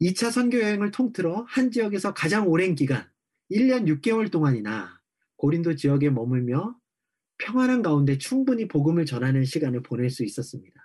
2차 0.00 0.30
선교 0.30 0.60
여행을 0.60 0.90
통틀어 0.90 1.44
한 1.48 1.70
지역에서 1.70 2.14
가장 2.14 2.48
오랜 2.48 2.74
기간, 2.74 3.08
1년 3.50 3.86
6개월 3.86 4.30
동안이나 4.30 5.00
고린도 5.36 5.76
지역에 5.76 6.10
머물며 6.10 6.76
평안한 7.38 7.82
가운데 7.82 8.18
충분히 8.18 8.68
복음을 8.68 9.04
전하는 9.04 9.44
시간을 9.44 9.82
보낼 9.82 10.10
수 10.10 10.24
있었습니다. 10.24 10.80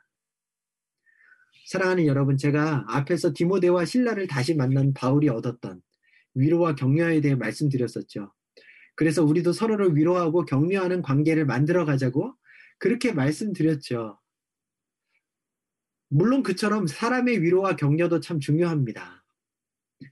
사랑하는 1.68 2.06
여러분, 2.06 2.38
제가 2.38 2.86
앞에서 2.88 3.34
디모데와 3.34 3.86
신라를 3.86 4.28
다시 4.28 4.56
만난 4.56 4.94
바울이 4.94 5.30
얻었던 5.30 5.82
위로와 6.34 6.76
격려에 6.76 7.22
대해 7.22 7.36
말씀드렸었죠. 7.36 8.32
그래서 8.98 9.24
우리도 9.24 9.54
서로를 9.54 9.96
위로하고 9.96 10.44
격려하는 10.44 11.04
관계를 11.04 11.46
만들어 11.46 11.86
가자고 11.86 12.34
그렇게 12.80 13.14
말씀드렸죠. 13.14 14.20
물론 16.10 16.42
그처럼 16.42 16.88
사람의 16.88 17.44
위로와 17.44 17.76
격려도 17.76 18.22
참 18.22 18.40
중요합니다. 18.40 19.24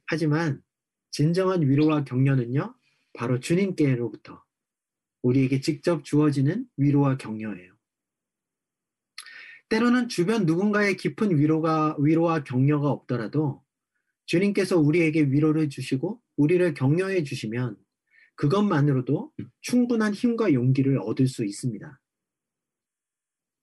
하지만 0.06 0.62
진정한 1.10 1.64
위로와 1.64 2.04
격려는요, 2.04 2.76
바로 3.14 3.40
주님께로부터 3.40 4.44
우리에게 5.24 5.62
직접 5.62 6.04
주어지는 6.04 6.68
위로와 6.78 7.18
격려예요. 7.18 7.74
때로는 9.70 10.10
주변 10.10 10.46
누군가의 10.46 10.96
깊은 10.96 11.40
위로가, 11.40 11.96
위로와 12.00 12.44
격려가 12.44 12.92
없더라도 12.92 13.64
주님께서 14.28 14.78
우리에게 14.78 15.24
위로를 15.24 15.70
주시고 15.70 16.22
우리를 16.36 16.76
격려해 16.76 17.24
주시면 17.24 17.78
그것만으로도 18.36 19.32
충분한 19.62 20.14
힘과 20.14 20.54
용기를 20.54 21.00
얻을 21.00 21.28
수 21.28 21.46
있습니다. 21.46 22.00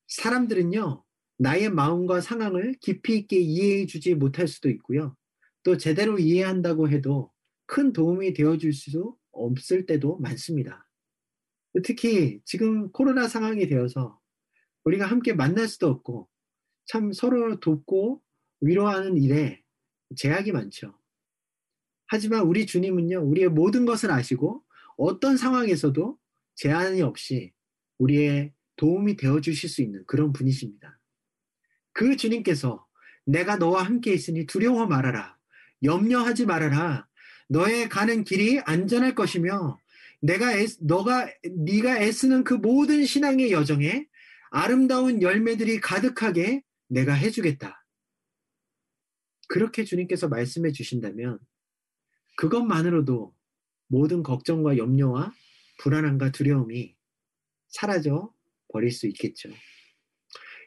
사람들은요, 0.09 1.05
나의 1.39 1.71
마음과 1.71 2.21
상황을 2.21 2.75
깊이 2.81 3.17
있게 3.19 3.39
이해해 3.39 3.87
주지 3.87 4.15
못할 4.15 4.47
수도 4.49 4.69
있고요. 4.71 5.17
또 5.63 5.77
제대로 5.77 6.19
이해한다고 6.19 6.89
해도 6.89 7.33
큰 7.67 7.93
도움이 7.93 8.35
되어 8.35 8.59
줄수 8.59 9.17
없을 9.31 9.87
때도 9.87 10.19
많습니다. 10.19 10.89
특히 11.85 12.41
지금 12.45 12.91
코로나 12.93 13.29
상황이 13.29 13.67
되어서 13.67 14.21
우리가 14.85 15.07
함께 15.07 15.33
만날 15.33 15.69
수도 15.69 15.89
없고 15.89 16.29
참 16.87 17.13
서로 17.13 17.59
돕고 17.61 18.23
위로하는 18.61 19.17
일에 19.17 19.63
제약이 20.17 20.53
많죠. 20.53 21.02
하지만 22.13 22.43
우리 22.43 22.67
주님은요, 22.67 23.23
우리의 23.23 23.49
모든 23.49 23.87
것을 23.87 24.11
아시고 24.11 24.63
어떤 24.99 25.39
상황에서도 25.39 26.19
제한이 26.57 27.01
없이 27.01 27.55
우리의 27.97 28.53
도움이 28.77 29.17
되어 29.17 29.41
주실 29.41 29.71
수 29.71 29.81
있는 29.81 30.05
그런 30.07 30.31
분이십니다. 30.35 31.01
그 31.95 32.19
주님께서 32.19 32.87
내가 33.25 33.57
너와 33.57 33.85
함께 33.85 34.13
있으니 34.13 34.45
두려워 34.45 34.85
말아라. 34.85 35.39
염려하지 35.83 36.45
말아라. 36.45 37.09
너의 37.49 37.89
가는 37.89 38.25
길이 38.25 38.61
안전할 38.61 39.15
것이며 39.15 39.79
내가 40.21 40.53
애, 40.55 40.67
너가 40.83 41.31
네가 41.65 42.03
애쓰는 42.03 42.45
그 42.45 42.53
모든 42.53 43.07
신앙의 43.07 43.53
여정에 43.53 44.07
아름다운 44.51 45.23
열매들이 45.23 45.81
가득하게 45.81 46.63
내가 46.89 47.15
해주겠다. 47.15 47.83
그렇게 49.49 49.85
주님께서 49.85 50.29
말씀해 50.29 50.73
주신다면 50.73 51.39
그것만으로도 52.37 53.35
모든 53.89 54.23
걱정과 54.23 54.79
염려와 54.79 55.33
불안함과 55.79 56.33
두려움이 56.33 56.97
사라져 57.69 58.33
버릴 58.69 58.91
수 58.91 59.07
있겠죠. 59.09 59.51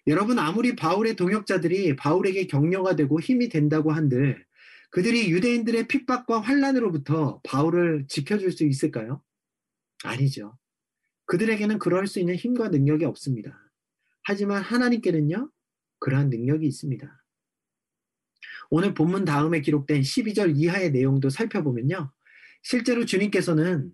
여러분 0.07 0.37
아무리 0.37 0.75
바울의 0.75 1.15
동역자들이 1.15 1.95
바울에게 1.95 2.47
격려가 2.47 2.95
되고 2.95 3.19
힘이 3.19 3.49
된다고 3.49 3.91
한들 3.91 4.45
그들이 4.91 5.31
유대인들의 5.31 5.87
핍박과 5.87 6.39
환란으로부터 6.39 7.41
바울을 7.43 8.05
지켜줄 8.07 8.51
수 8.51 8.65
있을까요? 8.65 9.21
아니죠. 10.03 10.57
그들에게는 11.25 11.79
그럴 11.79 12.07
수 12.07 12.19
있는 12.19 12.35
힘과 12.35 12.69
능력이 12.69 13.03
없습니다. 13.05 13.59
하지만 14.23 14.61
하나님께는요, 14.61 15.51
그러한 15.99 16.29
능력이 16.29 16.65
있습니다. 16.67 17.24
오늘 18.69 18.93
본문 18.93 19.25
다음에 19.25 19.61
기록된 19.61 20.01
12절 20.01 20.57
이하의 20.57 20.91
내용도 20.91 21.29
살펴보면요. 21.29 22.11
실제로 22.63 23.05
주님께서는 23.05 23.91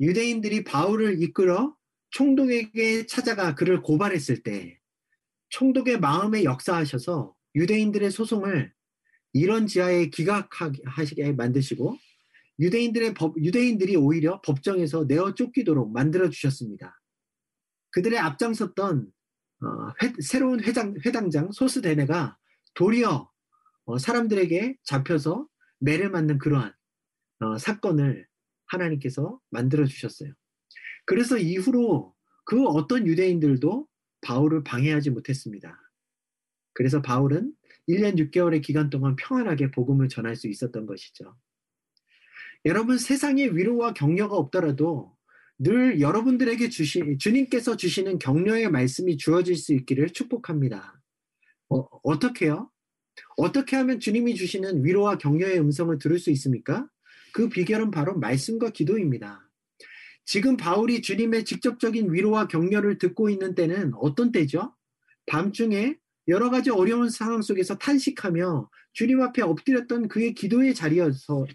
유대인들이 0.00 0.64
바울을 0.64 1.22
이끌어 1.22 1.74
총독에게 2.10 3.06
찾아가 3.06 3.54
그를 3.54 3.82
고발했을 3.82 4.42
때 4.42 4.78
총독의 5.50 6.00
마음에 6.00 6.44
역사하셔서 6.44 7.34
유대인들의 7.54 8.10
소송을 8.10 8.72
이런 9.32 9.66
지하에 9.66 10.06
기각하시게 10.06 11.32
만드시고 11.32 11.96
유대인들의 12.58 13.14
법, 13.14 13.36
유대인들이 13.42 13.96
오히려 13.96 14.40
법정에서 14.42 15.04
내어 15.04 15.34
쫓기도록 15.34 15.92
만들어 15.92 16.30
주셨습니다. 16.30 16.98
그들의 17.90 18.18
앞장섰던 18.18 19.06
어, 19.62 19.66
회, 20.02 20.12
새로운 20.20 20.62
회장, 20.62 20.94
회당장 21.04 21.50
소스데네가 21.50 22.36
도리어 22.74 23.30
어, 23.86 23.98
사람들에게 23.98 24.76
잡혀서 24.82 25.48
매를 25.78 26.10
맞는 26.10 26.38
그러한 26.38 26.72
어, 27.40 27.58
사건을 27.58 28.26
하나님께서 28.66 29.40
만들어 29.50 29.86
주셨어요. 29.86 30.32
그래서 31.04 31.38
이후로 31.38 32.14
그 32.44 32.64
어떤 32.66 33.06
유대인들도 33.06 33.86
바울을 34.20 34.64
방해하지 34.64 35.10
못했습니다. 35.10 35.78
그래서 36.72 37.00
바울은 37.00 37.52
1년 37.88 38.18
6개월의 38.18 38.62
기간 38.62 38.90
동안 38.90 39.14
평안하게 39.16 39.70
복음을 39.70 40.08
전할 40.08 40.34
수 40.34 40.48
있었던 40.48 40.86
것이죠. 40.86 41.36
여러분 42.64 42.98
세상에 42.98 43.44
위로와 43.46 43.94
격려가 43.94 44.36
없더라도 44.36 45.16
늘 45.58 46.00
여러분들에게 46.00 46.68
주시, 46.68 47.16
주님께서 47.18 47.76
주시는 47.76 48.18
격려의 48.18 48.70
말씀이 48.70 49.16
주어질 49.16 49.56
수 49.56 49.72
있기를 49.72 50.10
축복합니다. 50.10 51.00
어, 51.68 51.76
어떻게요? 52.02 52.70
어떻게 53.36 53.76
하면 53.76 54.00
주님이 54.00 54.34
주시는 54.34 54.84
위로와 54.84 55.18
격려의 55.18 55.58
음성을 55.60 55.96
들을 55.98 56.18
수 56.18 56.30
있습니까? 56.30 56.88
그 57.32 57.48
비결은 57.48 57.90
바로 57.90 58.18
말씀과 58.18 58.70
기도입니다. 58.70 59.48
지금 60.24 60.56
바울이 60.56 61.02
주님의 61.02 61.44
직접적인 61.44 62.12
위로와 62.12 62.48
격려를 62.48 62.98
듣고 62.98 63.30
있는 63.30 63.54
때는 63.54 63.92
어떤 63.94 64.32
때죠? 64.32 64.74
밤중에 65.26 65.96
여러 66.28 66.50
가지 66.50 66.70
어려운 66.70 67.08
상황 67.08 67.42
속에서 67.42 67.78
탄식하며 67.78 68.68
주님 68.92 69.20
앞에 69.22 69.42
엎드렸던 69.42 70.08
그의 70.08 70.34
기도의 70.34 70.74
자리에서, 70.74 71.46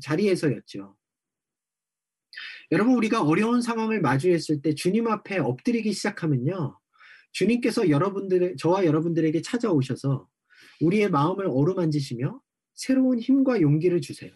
자리에서였죠. 0.00 0.96
여러분, 2.72 2.94
우리가 2.94 3.22
어려운 3.22 3.60
상황을 3.60 4.00
마주했을 4.00 4.62
때 4.62 4.74
주님 4.74 5.08
앞에 5.08 5.38
엎드리기 5.38 5.92
시작하면요. 5.92 6.78
주님께서 7.32 7.90
여러분들, 7.90 8.56
저와 8.56 8.86
여러분들에게 8.86 9.42
찾아오셔서 9.42 10.26
우리의 10.84 11.10
마음을 11.10 11.46
어루만지시며 11.46 12.40
새로운 12.74 13.18
힘과 13.18 13.60
용기를 13.60 14.00
주세요. 14.00 14.32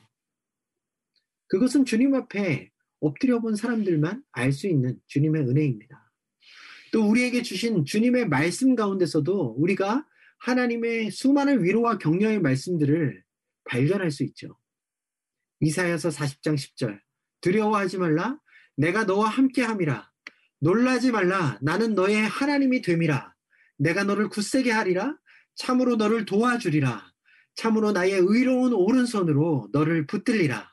그것은 1.48 1.84
주님 1.84 2.14
앞에 2.14 2.70
엎드려 3.00 3.40
본 3.40 3.56
사람들만 3.56 4.22
알 4.32 4.52
수 4.52 4.66
있는 4.66 4.98
주님의 5.06 5.42
은혜입니다. 5.42 6.12
또 6.92 7.08
우리에게 7.08 7.42
주신 7.42 7.84
주님의 7.84 8.28
말씀 8.28 8.74
가운데서도 8.74 9.56
우리가 9.58 10.06
하나님의 10.38 11.10
수많은 11.10 11.64
위로와 11.64 11.98
격려의 11.98 12.40
말씀들을 12.40 13.22
발견할 13.64 14.10
수 14.10 14.24
있죠. 14.24 14.56
이사야서 15.60 16.08
40장 16.10 16.54
10절 16.54 17.00
두려워하지 17.40 17.98
말라 17.98 18.38
내가 18.76 19.04
너와 19.04 19.28
함께 19.28 19.62
함이라 19.62 20.10
놀라지 20.60 21.10
말라 21.10 21.58
나는 21.60 21.94
너의 21.94 22.26
하나님이 22.26 22.82
됨이라 22.82 23.34
내가 23.78 24.04
너를 24.04 24.28
굳세게 24.28 24.70
하리라 24.70 25.18
참으로 25.58 25.96
너를 25.96 26.24
도와주리라. 26.24 27.12
참으로 27.56 27.92
나의 27.92 28.12
의로운 28.12 28.72
오른손으로 28.72 29.68
너를 29.72 30.06
붙들리라. 30.06 30.72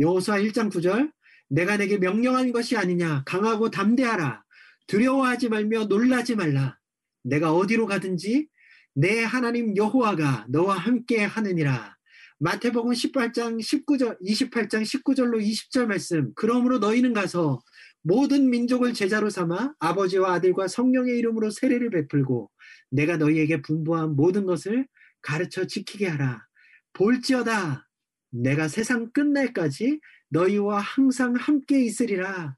여호수아 0.00 0.38
1장 0.38 0.70
9절 0.70 1.10
내가 1.48 1.78
내게 1.78 1.96
명령한 1.96 2.52
것이 2.52 2.76
아니냐. 2.76 3.24
강하고 3.24 3.70
담대하라. 3.70 4.44
두려워하지 4.86 5.48
말며 5.48 5.84
놀라지 5.84 6.36
말라. 6.36 6.78
내가 7.24 7.52
어디로 7.52 7.86
가든지 7.86 8.48
내 8.94 9.22
하나님 9.24 9.74
여호와가 9.76 10.46
너와 10.50 10.76
함께 10.76 11.24
하느니라. 11.24 11.96
마태복음 12.40 12.92
18장 12.92 13.58
19절 13.58 14.20
28장 14.20 14.82
19절로 14.82 15.42
20절 15.42 15.86
말씀. 15.86 16.32
그러므로 16.36 16.78
너희는 16.78 17.14
가서 17.14 17.60
모든 18.02 18.50
민족을 18.50 18.92
제자로 18.92 19.30
삼아 19.30 19.74
아버지와 19.78 20.34
아들과 20.34 20.68
성령의 20.68 21.18
이름으로 21.18 21.50
세례를 21.50 21.90
베풀고 21.90 22.50
내가 22.90 23.16
너희에게 23.16 23.62
분부한 23.62 24.16
모든 24.16 24.46
것을 24.46 24.86
가르쳐 25.20 25.66
지키게 25.66 26.06
하라. 26.06 26.46
볼지어다 26.92 27.88
내가 28.30 28.68
세상 28.68 29.10
끝날까지 29.12 30.00
너희와 30.30 30.80
항상 30.80 31.34
함께 31.34 31.84
있으리라. 31.84 32.56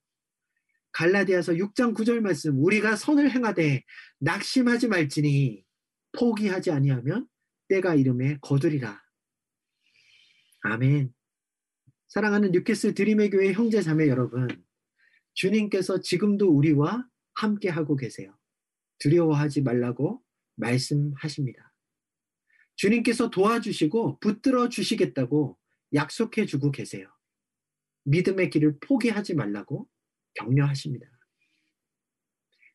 갈라디아서 0.93 1.53
6장 1.53 1.95
9절 1.95 2.21
말씀 2.21 2.59
우리가 2.59 2.97
선을 2.97 3.31
행하되 3.31 3.85
낙심하지 4.19 4.89
말지니 4.89 5.65
포기하지 6.13 6.73
아니하면 6.73 7.29
때가 7.69 7.95
이름에 7.95 8.39
거두리라. 8.41 9.01
아멘. 10.63 11.15
사랑하는 12.09 12.51
뉴캐슬 12.51 12.95
드림의 12.95 13.31
교회 13.31 13.53
형제 13.53 13.81
자매 13.83 14.09
여러분, 14.09 14.49
주님께서 15.35 16.01
지금도 16.01 16.51
우리와 16.51 17.07
함께 17.35 17.69
하고 17.69 17.95
계세요. 17.95 18.37
두려워하지 19.01 19.63
말라고 19.63 20.23
말씀하십니다. 20.57 21.73
주님께서 22.77 23.31
도와주시고 23.31 24.21
붙들어 24.21 24.69
주시겠다고 24.69 25.59
약속해 25.93 26.47
주고 26.47 26.71
계세요. 26.71 27.13
믿음의 28.05 28.51
길을 28.51 28.79
포기하지 28.81 29.35
말라고 29.35 29.89
격려하십니다. 30.35 31.07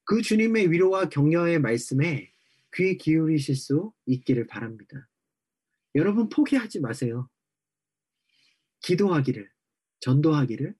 그 0.03 0.21
주님의 0.21 0.71
위로와 0.71 1.09
격려의 1.09 1.59
말씀에 1.59 2.31
귀 2.75 2.97
기울이실 2.97 3.55
수 3.55 3.93
있기를 4.05 4.45
바랍니다. 4.47 5.09
여러분 5.95 6.29
포기하지 6.29 6.81
마세요. 6.81 7.29
기도하기를, 8.81 9.49
전도하기를, 10.01 10.75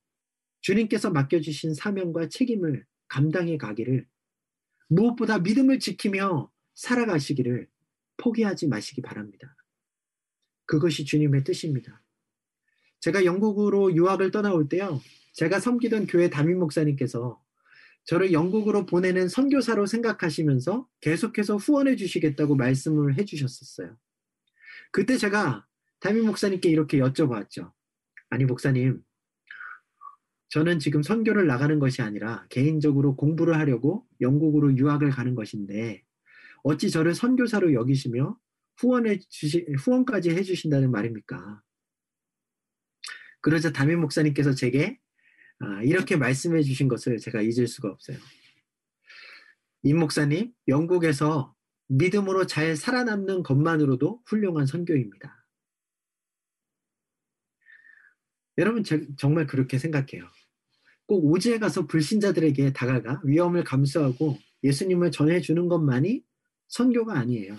주님께서 0.62 1.10
맡겨주신 1.10 1.74
사명과 1.74 2.30
책임을 2.30 2.86
감당해 3.08 3.58
가기를, 3.58 4.08
무엇보다 4.88 5.40
믿음을 5.40 5.80
지키며 5.80 6.52
살아가시기를 6.74 7.68
포기하지 8.18 8.68
마시기 8.68 9.02
바랍니다. 9.02 9.56
그것이 10.66 11.06
주님의 11.06 11.44
뜻입니다. 11.44 12.04
제가 13.00 13.26
영국으로 13.26 13.94
유학을 13.96 14.32
떠나올 14.32 14.68
때요, 14.68 15.02
제가 15.34 15.60
섬기던 15.60 16.08
교회 16.08 16.30
담임 16.30 16.60
목사님께서 16.60 17.42
저를 18.06 18.32
영국으로 18.32 18.86
보내는 18.86 19.28
선교사로 19.28 19.86
생각하시면서 19.86 20.88
계속해서 21.02 21.58
후원해 21.58 21.96
주시겠다고 21.96 22.56
말씀을 22.56 23.18
해 23.18 23.26
주셨었어요. 23.26 23.98
그때 24.92 25.18
제가 25.18 25.66
담임 26.00 26.26
목사님께 26.26 26.70
이렇게 26.70 27.00
여쭤봤죠. 27.00 27.74
아니, 28.30 28.46
목사님, 28.46 29.04
저는 30.56 30.80
지금 30.80 31.04
선교를 31.04 31.48
나가는 31.48 31.80
것이 31.80 32.02
아니라 32.02 32.48
개인적으로 32.48 33.18
공부를 33.18 33.60
하려고 33.60 34.08
영국으로 34.22 34.78
유학을 34.78 35.10
가는 35.10 35.36
것인데 35.36 36.02
어찌 36.64 36.90
저를 36.90 37.14
선교사로 37.14 37.74
여기시며 37.74 38.40
후원해 38.78 39.20
주시, 39.28 39.66
후원까지 39.78 40.30
해 40.30 40.44
주신다는 40.44 40.92
말입니까? 40.92 41.62
그러자 43.42 43.74
담임 43.74 44.00
목사님께서 44.00 44.54
제게 44.54 44.98
아, 45.60 45.84
이렇게 45.84 46.16
말씀해 46.16 46.64
주신 46.64 46.88
것을 46.88 47.18
제가 47.18 47.42
잊을 47.42 47.68
수가 47.68 47.90
없어요. 47.90 48.18
임 49.84 50.00
목사님, 50.00 50.54
영국에서 50.70 51.54
믿음으로 51.90 52.48
잘 52.48 52.78
살아남는 52.78 53.44
것만으로도 53.44 54.24
훌륭한 54.26 54.68
선교입니다. 54.68 55.46
여러분, 58.58 58.86
제, 58.86 59.06
정말 59.18 59.48
그렇게 59.48 59.78
생각해요. 59.78 60.30
꼭 61.08 61.26
오지에 61.32 61.60
가서 61.60 61.88
불신자들에게 61.88 62.74
다가가 62.74 63.22
위험을 63.24 63.64
감수하고 63.64 64.38
예수님을 64.64 65.12
전해주는 65.12 65.68
것만이 65.68 66.24
선교가 66.68 67.18
아니에요. 67.20 67.58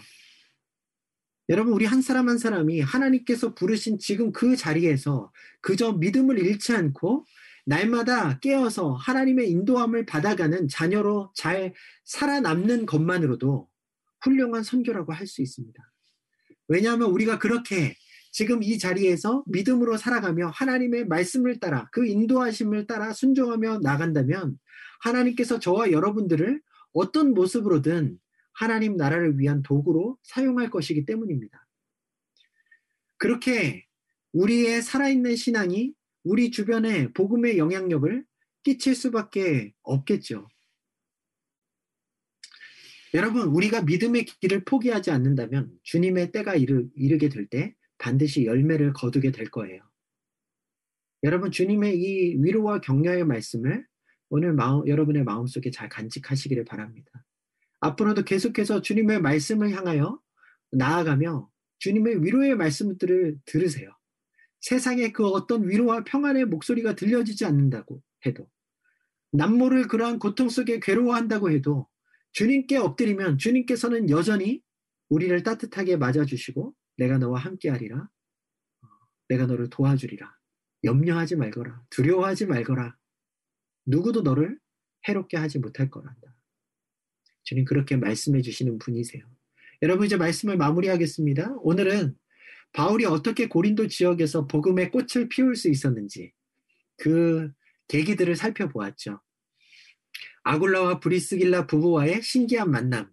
여러분, 1.49 1.73
우리 1.73 1.85
한 1.85 2.03
사람 2.03 2.29
한 2.29 2.39
사람이 2.39 2.81
하나님께서 2.81 3.55
부르신 3.55 3.99
지금 3.99 4.33
그 4.33 4.57
자리에서 4.57 5.33
그저 5.61 5.93
믿음을 5.93 6.39
잃지 6.41 6.73
않고 6.73 7.25
날마다 7.67 8.39
깨어서 8.41 8.95
하나님의 8.95 9.51
인도함을 9.51 10.07
받아가는 10.07 10.69
자녀로 10.69 11.33
잘 11.35 11.73
살아남는 12.05 12.87
것만으로도 12.87 13.69
훌륭한 14.23 14.63
선교라고 14.65 15.13
할 15.13 15.27
수 15.27 15.43
있습니다. 15.43 15.81
왜냐하면 16.69 17.11
우리가 17.11 17.39
그렇게 17.39 17.95
지금 18.37 18.63
이 18.63 18.79
자리에서 18.79 19.45
믿음으로 19.47 19.97
살아가며 19.97 20.49
하나님의 20.49 21.07
말씀을 21.07 21.59
따라 21.59 21.89
그 21.91 22.07
인도하심을 22.07 22.87
따라 22.87 23.15
순종하며 23.15 23.79
나간다면 23.79 24.59
하나님께서 25.01 25.59
저와 25.59 25.91
여러분들을 25.91 26.61
어떤 26.93 27.33
모습으로든 27.33 28.19
하나님 28.53 28.99
나라를 28.99 29.39
위한 29.39 29.63
도구로 29.63 30.19
사용할 30.23 30.69
것이기 30.69 31.07
때문입니다. 31.07 31.67
그렇게 33.17 33.87
우리의 34.35 34.83
살아있는 34.83 35.35
신앙이 35.35 35.95
우리 36.23 36.51
주변에 36.51 37.15
복음의 37.15 37.57
영향력을 37.57 38.23
끼칠 38.65 38.95
수밖에 38.95 39.73
없겠죠. 39.81 40.47
여러분, 43.15 43.49
우리가 43.49 43.81
믿음의 43.81 44.27
길을 44.27 44.65
포기하지 44.67 45.11
않는다면 45.11 45.71
주님의 45.85 46.33
때가 46.33 46.55
이르, 46.55 46.87
이르게 46.97 47.31
될 47.31 47.49
때 47.49 47.75
반드시 47.99 48.47
열매를 48.47 48.93
거두게 48.93 49.31
될 49.31 49.51
거예요. 49.51 49.83
여러분, 51.23 51.51
주님의 51.51 51.99
이 51.99 52.37
위로와 52.43 52.81
격려의 52.81 53.25
말씀을 53.25 53.87
오늘 54.29 54.53
마음, 54.53 54.87
여러분의 54.87 55.25
마음속에 55.25 55.71
잘 55.71 55.89
간직하시기를 55.89 56.65
바랍니다. 56.65 57.11
앞으로도 57.81 58.25
계속해서 58.25 58.83
주님의 58.83 59.21
말씀을 59.21 59.71
향하여 59.73 60.21
나아가며 60.73 61.51
주님의 61.79 62.25
위로의 62.25 62.57
말씀들을 62.57 63.39
들으세요. 63.45 63.91
세상에 64.61 65.13
그 65.13 65.27
어떤 65.27 65.69
위로와 65.69 66.05
평안의 66.05 66.47
목소리가 66.47 66.95
들려지지 66.95 67.45
않는다고 67.45 68.03
해도 68.25 68.49
남모를 69.33 69.87
그러한 69.87 70.19
고통 70.19 70.49
속에 70.49 70.81
괴로워한다고 70.81 71.51
해도 71.51 71.89
주님께 72.33 72.77
엎드리면 72.79 73.39
주님께서는 73.39 74.11
여전히 74.11 74.61
우리를 75.09 75.43
따뜻하게 75.43 75.97
맞아주시고 75.97 76.75
내가 76.97 77.19
너와 77.19 77.41
함께하리라. 77.41 77.99
어, 77.99 78.87
내가 79.29 79.47
너를 79.47 79.69
도와주리라. 79.71 80.37
염려하지 80.85 81.37
말거라. 81.37 81.83
두려워하지 81.91 82.47
말거라. 82.47 82.97
누구도 83.87 84.23
너를 84.23 84.59
해롭게 85.09 85.37
하지 85.37 85.59
못할 85.59 85.91
거란다. 85.91 86.37
주님 87.45 87.65
그렇게 87.65 87.97
말씀해 87.97 88.43
주시는 88.43 88.79
분이세요. 88.79 89.25
여러분 89.83 90.07
이제 90.07 90.17
말씀을 90.17 90.57
마무리하겠습니다. 90.57 91.57
오늘은 91.61 92.17
바울이 92.73 93.05
어떻게 93.05 93.49
고린도 93.49 93.89
지역에서 93.89 94.47
복음의 94.47 94.91
꽃을 94.91 95.29
피울 95.29 95.55
수 95.55 95.69
있었는지 95.69 96.33
그 96.97 97.53
계기들을 97.89 98.35
살펴보았죠. 98.37 99.21
아굴라와 100.43 101.01
브리스길라 101.01 101.67
부부와의 101.67 102.23
신기한 102.23 102.71
만남, 102.71 103.13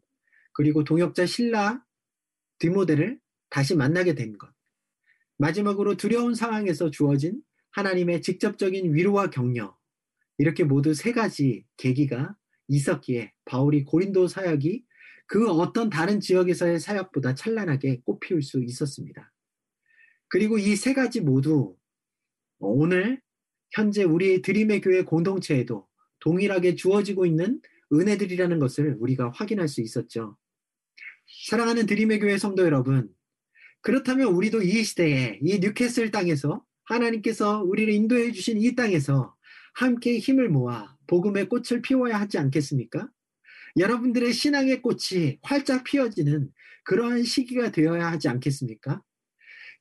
그리고 0.53 0.83
동역자 0.83 1.25
신라 1.25 1.83
디모데를 2.59 3.19
다시 3.53 3.75
만나게 3.75 4.15
된 4.15 4.39
것. 4.39 4.51
마지막으로 5.37 5.95
두려운 5.95 6.33
상황에서 6.33 6.89
주어진 6.89 7.43
하나님의 7.69 8.23
직접적인 8.23 8.95
위로와 8.95 9.29
격려. 9.29 9.77
이렇게 10.39 10.63
모두 10.63 10.95
세 10.95 11.11
가지 11.11 11.63
계기가 11.77 12.35
있었기에 12.67 13.31
바울이 13.45 13.83
고린도 13.83 14.27
사역이 14.27 14.83
그 15.27 15.51
어떤 15.51 15.91
다른 15.91 16.19
지역에서의 16.19 16.79
사역보다 16.79 17.35
찬란하게 17.35 18.01
꽃피울 18.01 18.41
수 18.41 18.63
있었습니다. 18.63 19.31
그리고 20.29 20.57
이 20.57 20.75
세 20.75 20.95
가지 20.95 21.21
모두 21.21 21.77
오늘 22.57 23.21
현재 23.69 24.03
우리 24.03 24.41
드림의 24.41 24.81
교회 24.81 25.03
공동체에도 25.03 25.87
동일하게 26.21 26.73
주어지고 26.73 27.27
있는 27.27 27.61
은혜들이라는 27.93 28.57
것을 28.57 28.97
우리가 28.99 29.29
확인할 29.29 29.67
수 29.67 29.81
있었죠. 29.81 30.37
사랑하는 31.51 31.85
드림의 31.85 32.19
교회 32.19 32.39
성도 32.39 32.63
여러분, 32.63 33.13
그렇다면 33.83 34.27
우리도 34.27 34.61
이 34.61 34.83
시대에 34.83 35.39
이 35.41 35.59
뉴캐슬 35.59 36.09
땅에서 36.09 36.63
하나님께서 36.85 37.61
우리를 37.63 37.93
인도해 37.93 38.31
주신 38.31 38.57
이 38.59 38.75
땅에서 38.75 39.35
함께 39.73 40.17
힘을 40.19 40.49
모아 40.49 40.95
복음의 41.07 41.49
꽃을 41.49 41.81
피워야 41.81 42.19
하지 42.19 42.37
않겠습니까? 42.37 43.09
여러분들의 43.77 44.31
신앙의 44.31 44.81
꽃이 44.81 45.39
활짝 45.41 45.83
피어지는 45.83 46.49
그러한 46.85 47.23
시기가 47.23 47.71
되어야 47.71 48.09
하지 48.09 48.29
않겠습니까? 48.29 49.01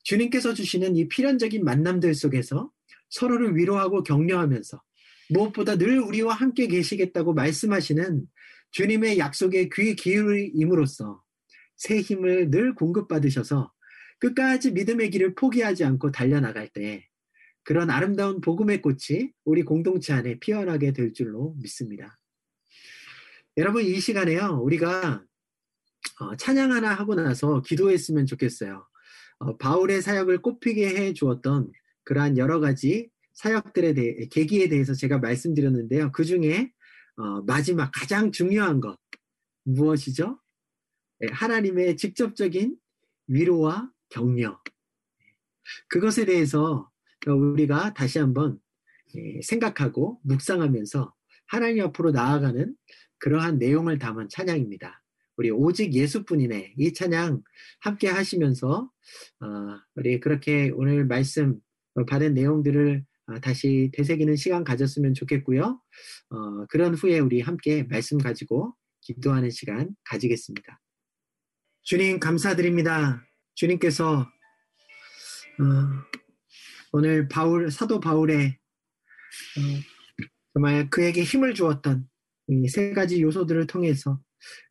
주님께서 0.03 0.53
주시는 0.53 0.97
이 0.97 1.07
필연적인 1.07 1.65
만남들 1.65 2.15
속에서 2.15 2.73
서로를 3.09 3.57
위로하고 3.57 4.03
격려하면서 4.03 4.83
무엇보다 5.31 5.77
늘 5.77 6.01
우리와 6.01 6.35
함께 6.35 6.67
계시겠다고 6.67 7.35
말씀하시는 7.35 8.27
주님의 8.73 9.19
약속에 9.19 9.69
귀 9.73 9.95
기울임으로써 9.95 11.23
새 11.77 12.01
힘을 12.01 12.51
늘 12.51 12.75
공급받으셔서 12.75 13.71
끝까지 14.23 14.71
믿음의 14.71 15.11
길을 15.11 15.35
포기하지 15.35 15.85
않고 15.85 16.13
달려나갈 16.13 16.69
때 16.69 17.09
그런 17.65 17.91
아름다운 17.91 18.41
복음의 18.41 18.81
꽃이 18.81 19.33
우리 19.45 19.65
공동체 19.65 20.13
안에 20.13 20.39
피어나게 20.39 20.93
될 20.93 21.13
줄로 21.13 21.57
믿습니다. 21.61 22.21
여러분 23.57 23.83
이 23.83 23.99
시간에요 23.99 24.61
우리가 24.63 25.25
어, 26.21 26.37
찬양 26.37 26.71
하나 26.71 26.95
하고 26.95 27.17
나서 27.17 27.63
기도했으면 27.63 28.27
좋겠어요. 28.27 28.87
어, 29.39 29.57
바울의 29.57 30.03
사역을 30.03 30.41
꽃피게 30.41 30.97
해 30.97 31.13
주었던 31.15 31.73
그러한 32.05 32.39
여러 32.39 32.61
가지 32.61 33.11
사역들에 33.35 33.95
대해 33.95 34.29
계기에 34.31 34.69
대해서 34.69 34.95
제가 34.95 35.19
말씀드렸는데요. 35.19 36.13
그 36.13 36.25
중에 36.25 36.71
어, 37.17 37.43
마지막 37.43 37.91
가장 37.93 38.31
중요한 38.31 38.81
것 38.81 38.97
무엇이죠? 39.65 40.41
네, 41.19 41.29
하나님의 41.33 41.97
직접적인 41.97 42.77
위로와 43.27 43.92
격려. 44.13 44.61
그것에 45.89 46.25
대해서 46.25 46.91
우리가 47.27 47.95
다시 47.95 48.19
한번 48.19 48.59
예, 49.15 49.41
생각하고 49.43 50.21
묵상하면서 50.25 51.15
하나님 51.47 51.85
앞으로 51.85 52.13
나아가는 52.13 52.75
그러한 53.19 53.59
내용을 53.59 53.99
담은 53.99 54.29
찬양입니다. 54.29 55.03
우리 55.37 55.51
오직 55.51 55.95
예수뿐이네 55.95 56.75
이 56.79 56.93
찬양 56.93 57.43
함께 57.81 58.09
하시면서 58.09 58.91
어, 59.41 59.47
우리 59.95 60.21
그렇게 60.21 60.71
오늘 60.75 61.07
말씀 61.07 61.59
받은 62.09 62.35
내용들을 62.35 63.05
어, 63.29 63.41
다시 63.41 63.91
되새기는 63.95 64.37
시간 64.37 64.65
가졌으면 64.65 65.15
좋겠고요. 65.15 65.81
어, 66.31 66.67
그런 66.67 66.95
후에 66.95 67.19
우리 67.19 67.41
함께 67.41 67.85
말씀 67.85 68.19
가지고 68.19 68.75
기도하는 69.01 69.51
시간 69.51 69.95
가지겠습니다. 70.05 70.81
주님 71.83 72.21
감사드립니다. 72.21 73.25
주님께서 73.55 74.21
어, 74.21 75.65
오늘 76.93 77.29
바울 77.29 77.71
사도 77.71 78.01
바울의 78.01 78.49
어, 78.49 79.61
정말 80.55 80.91
그에게 80.91 81.23
힘을 81.23 81.55
주었던 81.55 82.07
이 82.49 82.69
세 82.69 82.93
가지 82.93 83.23
요소들을 83.23 83.67
통해서 83.67 84.21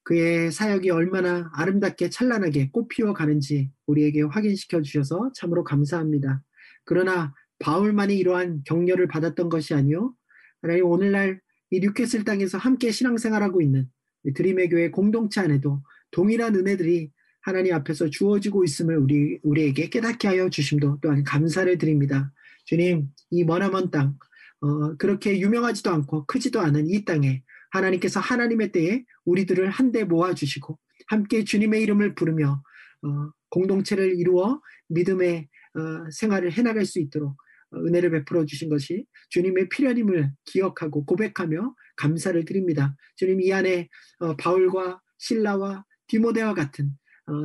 그의 0.04 0.52
사역이 0.52 0.90
얼마나 0.90 1.50
아름답게 1.54 2.10
찬란하게 2.10 2.72
꽃피워 2.72 3.14
가는지 3.14 3.72
우리에게 3.88 4.22
확인시켜 4.24 4.82
주셔서 4.82 5.32
참으로 5.34 5.64
감사합니다. 5.64 6.44
그러나 6.84 7.34
바울만이 7.60 8.18
이러한 8.18 8.64
격려를 8.66 9.08
받았던 9.08 9.50
것이 9.50 9.74
아니요. 9.74 10.14
하나님 10.62 10.86
오늘날 10.86 11.40
이 11.70 11.80
뉴캐슬 11.80 12.26
땅에서 12.26 12.58
함께 12.58 12.92
신앙생활하고 12.92 13.62
있는 13.62 13.88
드림의 14.36 14.70
교회 14.70 14.92
공동체 14.92 15.40
안에도 15.42 15.82
동일한 16.12 16.56
은혜들이 16.56 17.12
하나님 17.42 17.74
앞에서 17.74 18.10
주어지고 18.10 18.64
있음을 18.64 18.98
우리, 18.98 19.40
우리에게 19.44 19.90
깨닫게 19.90 20.28
하여 20.28 20.50
주심도 20.50 21.00
또한 21.02 21.24
감사를 21.24 21.78
드립니다. 21.78 22.32
주님, 22.66 23.08
이 23.30 23.44
머나먼 23.44 23.92
땅, 23.92 24.16
어, 24.62 24.96
그렇게 24.98 25.40
유명하지도 25.40 25.90
않고 25.90 26.26
크지도 26.26 26.60
않은 26.60 26.88
이 26.88 27.04
땅에 27.04 27.44
하나님께서 27.72 28.20
하나님의 28.20 28.72
때에 28.72 29.04
우리들을 29.26 29.70
한데 29.70 30.04
모아주시고 30.04 30.78
함께 31.08 31.44
주님의 31.44 31.82
이름을 31.82 32.16
부르며 32.16 32.64
어, 33.04 33.32
공동체를 33.50 34.18
이루어 34.20 34.62
믿음의 34.90 35.48
어, 35.74 36.12
생활을 36.12 36.52
해나갈 36.52 36.86
수 36.86 37.00
있도록 37.00 37.36
은혜를 37.74 38.12
베풀어 38.12 38.46
주신 38.46 38.70
것이 38.70 39.06
주님의 39.30 39.70
필연임을 39.70 40.32
기억하고 40.46 41.06
고백하며 41.06 41.74
감사를 41.96 42.44
드립니다. 42.46 42.96
주님 43.16 43.42
이 43.42 43.52
안에 43.54 43.88
어, 44.20 44.36
바울과 44.36 45.02
신라와 45.18 45.86
디모데와 46.08 46.54
같은 46.54 46.88
어, 46.88 47.01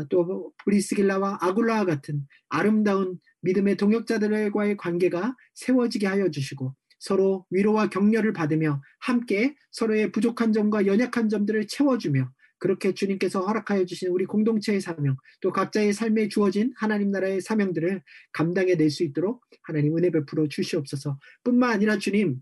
또 0.09 0.53
브리스길라와 0.64 1.39
아굴라와 1.41 1.85
같은 1.85 2.27
아름다운 2.49 3.18
믿음의 3.43 3.77
동역자들과의 3.77 4.77
관계가 4.77 5.37
세워지게 5.55 6.07
하여 6.07 6.31
주시고 6.31 6.74
서로 6.99 7.47
위로와 7.51 7.91
격려를 7.91 8.33
받으며 8.33 8.81
함께 9.01 9.55
서로의 9.70 10.12
부족한 10.12 10.53
점과 10.53 10.87
연약한 10.87 11.29
점들을 11.29 11.66
채워주며 11.68 12.31
그렇게 12.59 12.95
주님께서 12.95 13.41
허락하여 13.41 13.85
주신 13.85 14.09
우리 14.09 14.24
공동체의 14.24 14.81
사명, 14.81 15.16
또 15.41 15.53
각자의 15.53 15.93
삶에 15.93 16.29
주어진 16.29 16.72
하나님 16.77 17.11
나라의 17.11 17.43
사명들을 17.43 18.03
감당해 18.33 18.77
낼 18.77 18.91
수 18.91 19.05
있도록 19.05 19.45
하나님 19.62 19.97
은혜 19.99 20.11
베풀어 20.11 20.49
주시옵소서. 20.49 21.18
뿐만 21.45 21.70
아니라 21.70 21.99
주님, 21.99 22.41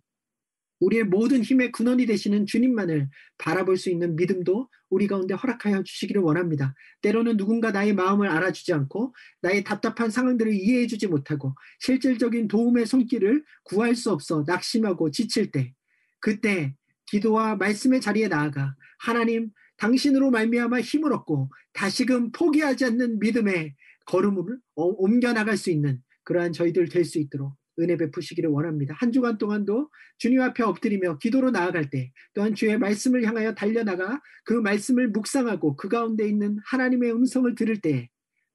우리의 0.85 1.05
모든 1.05 1.43
힘의 1.43 1.73
근원이 1.73 2.05
되시는 2.05 2.45
주님만을 2.45 3.09
바라볼 3.39 3.79
수 3.79 3.89
있는 3.91 4.17
믿음도 4.17 4.69
우리 4.91 5.07
가운데 5.07 5.35
허락하여 5.35 5.83
주시기를 5.83 6.21
원합니다. 6.21 6.75
때로는 7.01 7.39
누군가 7.39 7.71
나의 7.71 7.95
마음을 7.95 8.29
알아주지 8.29 8.73
않고 8.75 9.15
나의 9.41 9.65
답답한 9.65 10.11
상황들을 10.11 10.53
이해해 10.53 10.87
주지 10.87 11.07
못하고 11.07 11.55
실질적인 11.81 12.49
도움의 12.49 12.87
손길을 12.87 13.45
구할 13.65 13.97
수 13.97 14.11
없어 14.11 14.45
낙심하고 14.47 15.11
지칠 15.11 15.51
때 15.51 15.73
그때 16.21 16.75
기도와 17.07 17.57
말씀의 17.57 18.01
자리에 18.01 18.29
나아가 18.29 18.75
하나님 18.99 19.51
당신으로 19.79 20.31
말미암아 20.31 20.81
힘을 20.81 21.13
얻고 21.15 21.51
다시금 21.73 22.31
포기하지 22.33 22.85
않는 22.85 23.19
믿음의 23.21 23.75
걸음을 24.07 24.59
옮겨 24.75 25.33
나갈 25.33 25.57
수 25.57 25.71
있는 25.71 26.01
그러한 26.25 26.53
저희들 26.53 26.89
될 26.89 27.05
수 27.05 27.19
있도록 27.19 27.57
은혜 27.81 27.97
베푸시기를 27.97 28.51
원합니다. 28.51 28.95
한 28.99 29.13
주간 29.13 29.39
동안도 29.39 29.91
주님 30.19 30.41
앞에 30.41 30.63
엎드리며 30.63 31.19
기도로 31.19 31.51
나아갈 31.51 31.91
때 31.91 32.13
또한 32.35 32.55
주의 32.55 32.77
말씀을 32.79 33.25
향하여 33.25 33.55
달려나가 33.55 34.21
그 34.45 34.55
말씀을 34.55 35.09
묵상하고 35.09 35.77
그 35.77 35.89
가운데 35.89 36.27
있는 36.29 36.59
하나님의 36.67 37.13
음성을 37.13 37.53
들을 37.55 37.81
때 37.81 38.09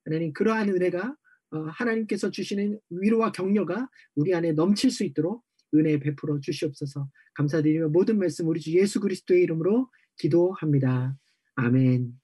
하나님 0.05 0.33
그러한 0.33 0.69
은혜가 0.69 1.15
어, 1.51 1.59
하나님께서 1.71 2.31
주시는 2.31 2.79
위로와 2.89 3.31
격려가 3.31 3.89
우리 4.15 4.33
안에 4.33 4.53
넘칠 4.53 4.91
수 4.91 5.03
있도록 5.03 5.43
은혜 5.75 5.99
베풀어 5.99 6.39
주시옵소서 6.41 7.09
감사드리며 7.35 7.89
모든 7.89 8.19
말씀 8.19 8.47
우리 8.47 8.59
주 8.59 8.71
예수 8.77 8.99
그리스도의 8.99 9.43
이름으로 9.43 9.89
기도합니다. 10.17 11.15
아멘. 11.55 12.18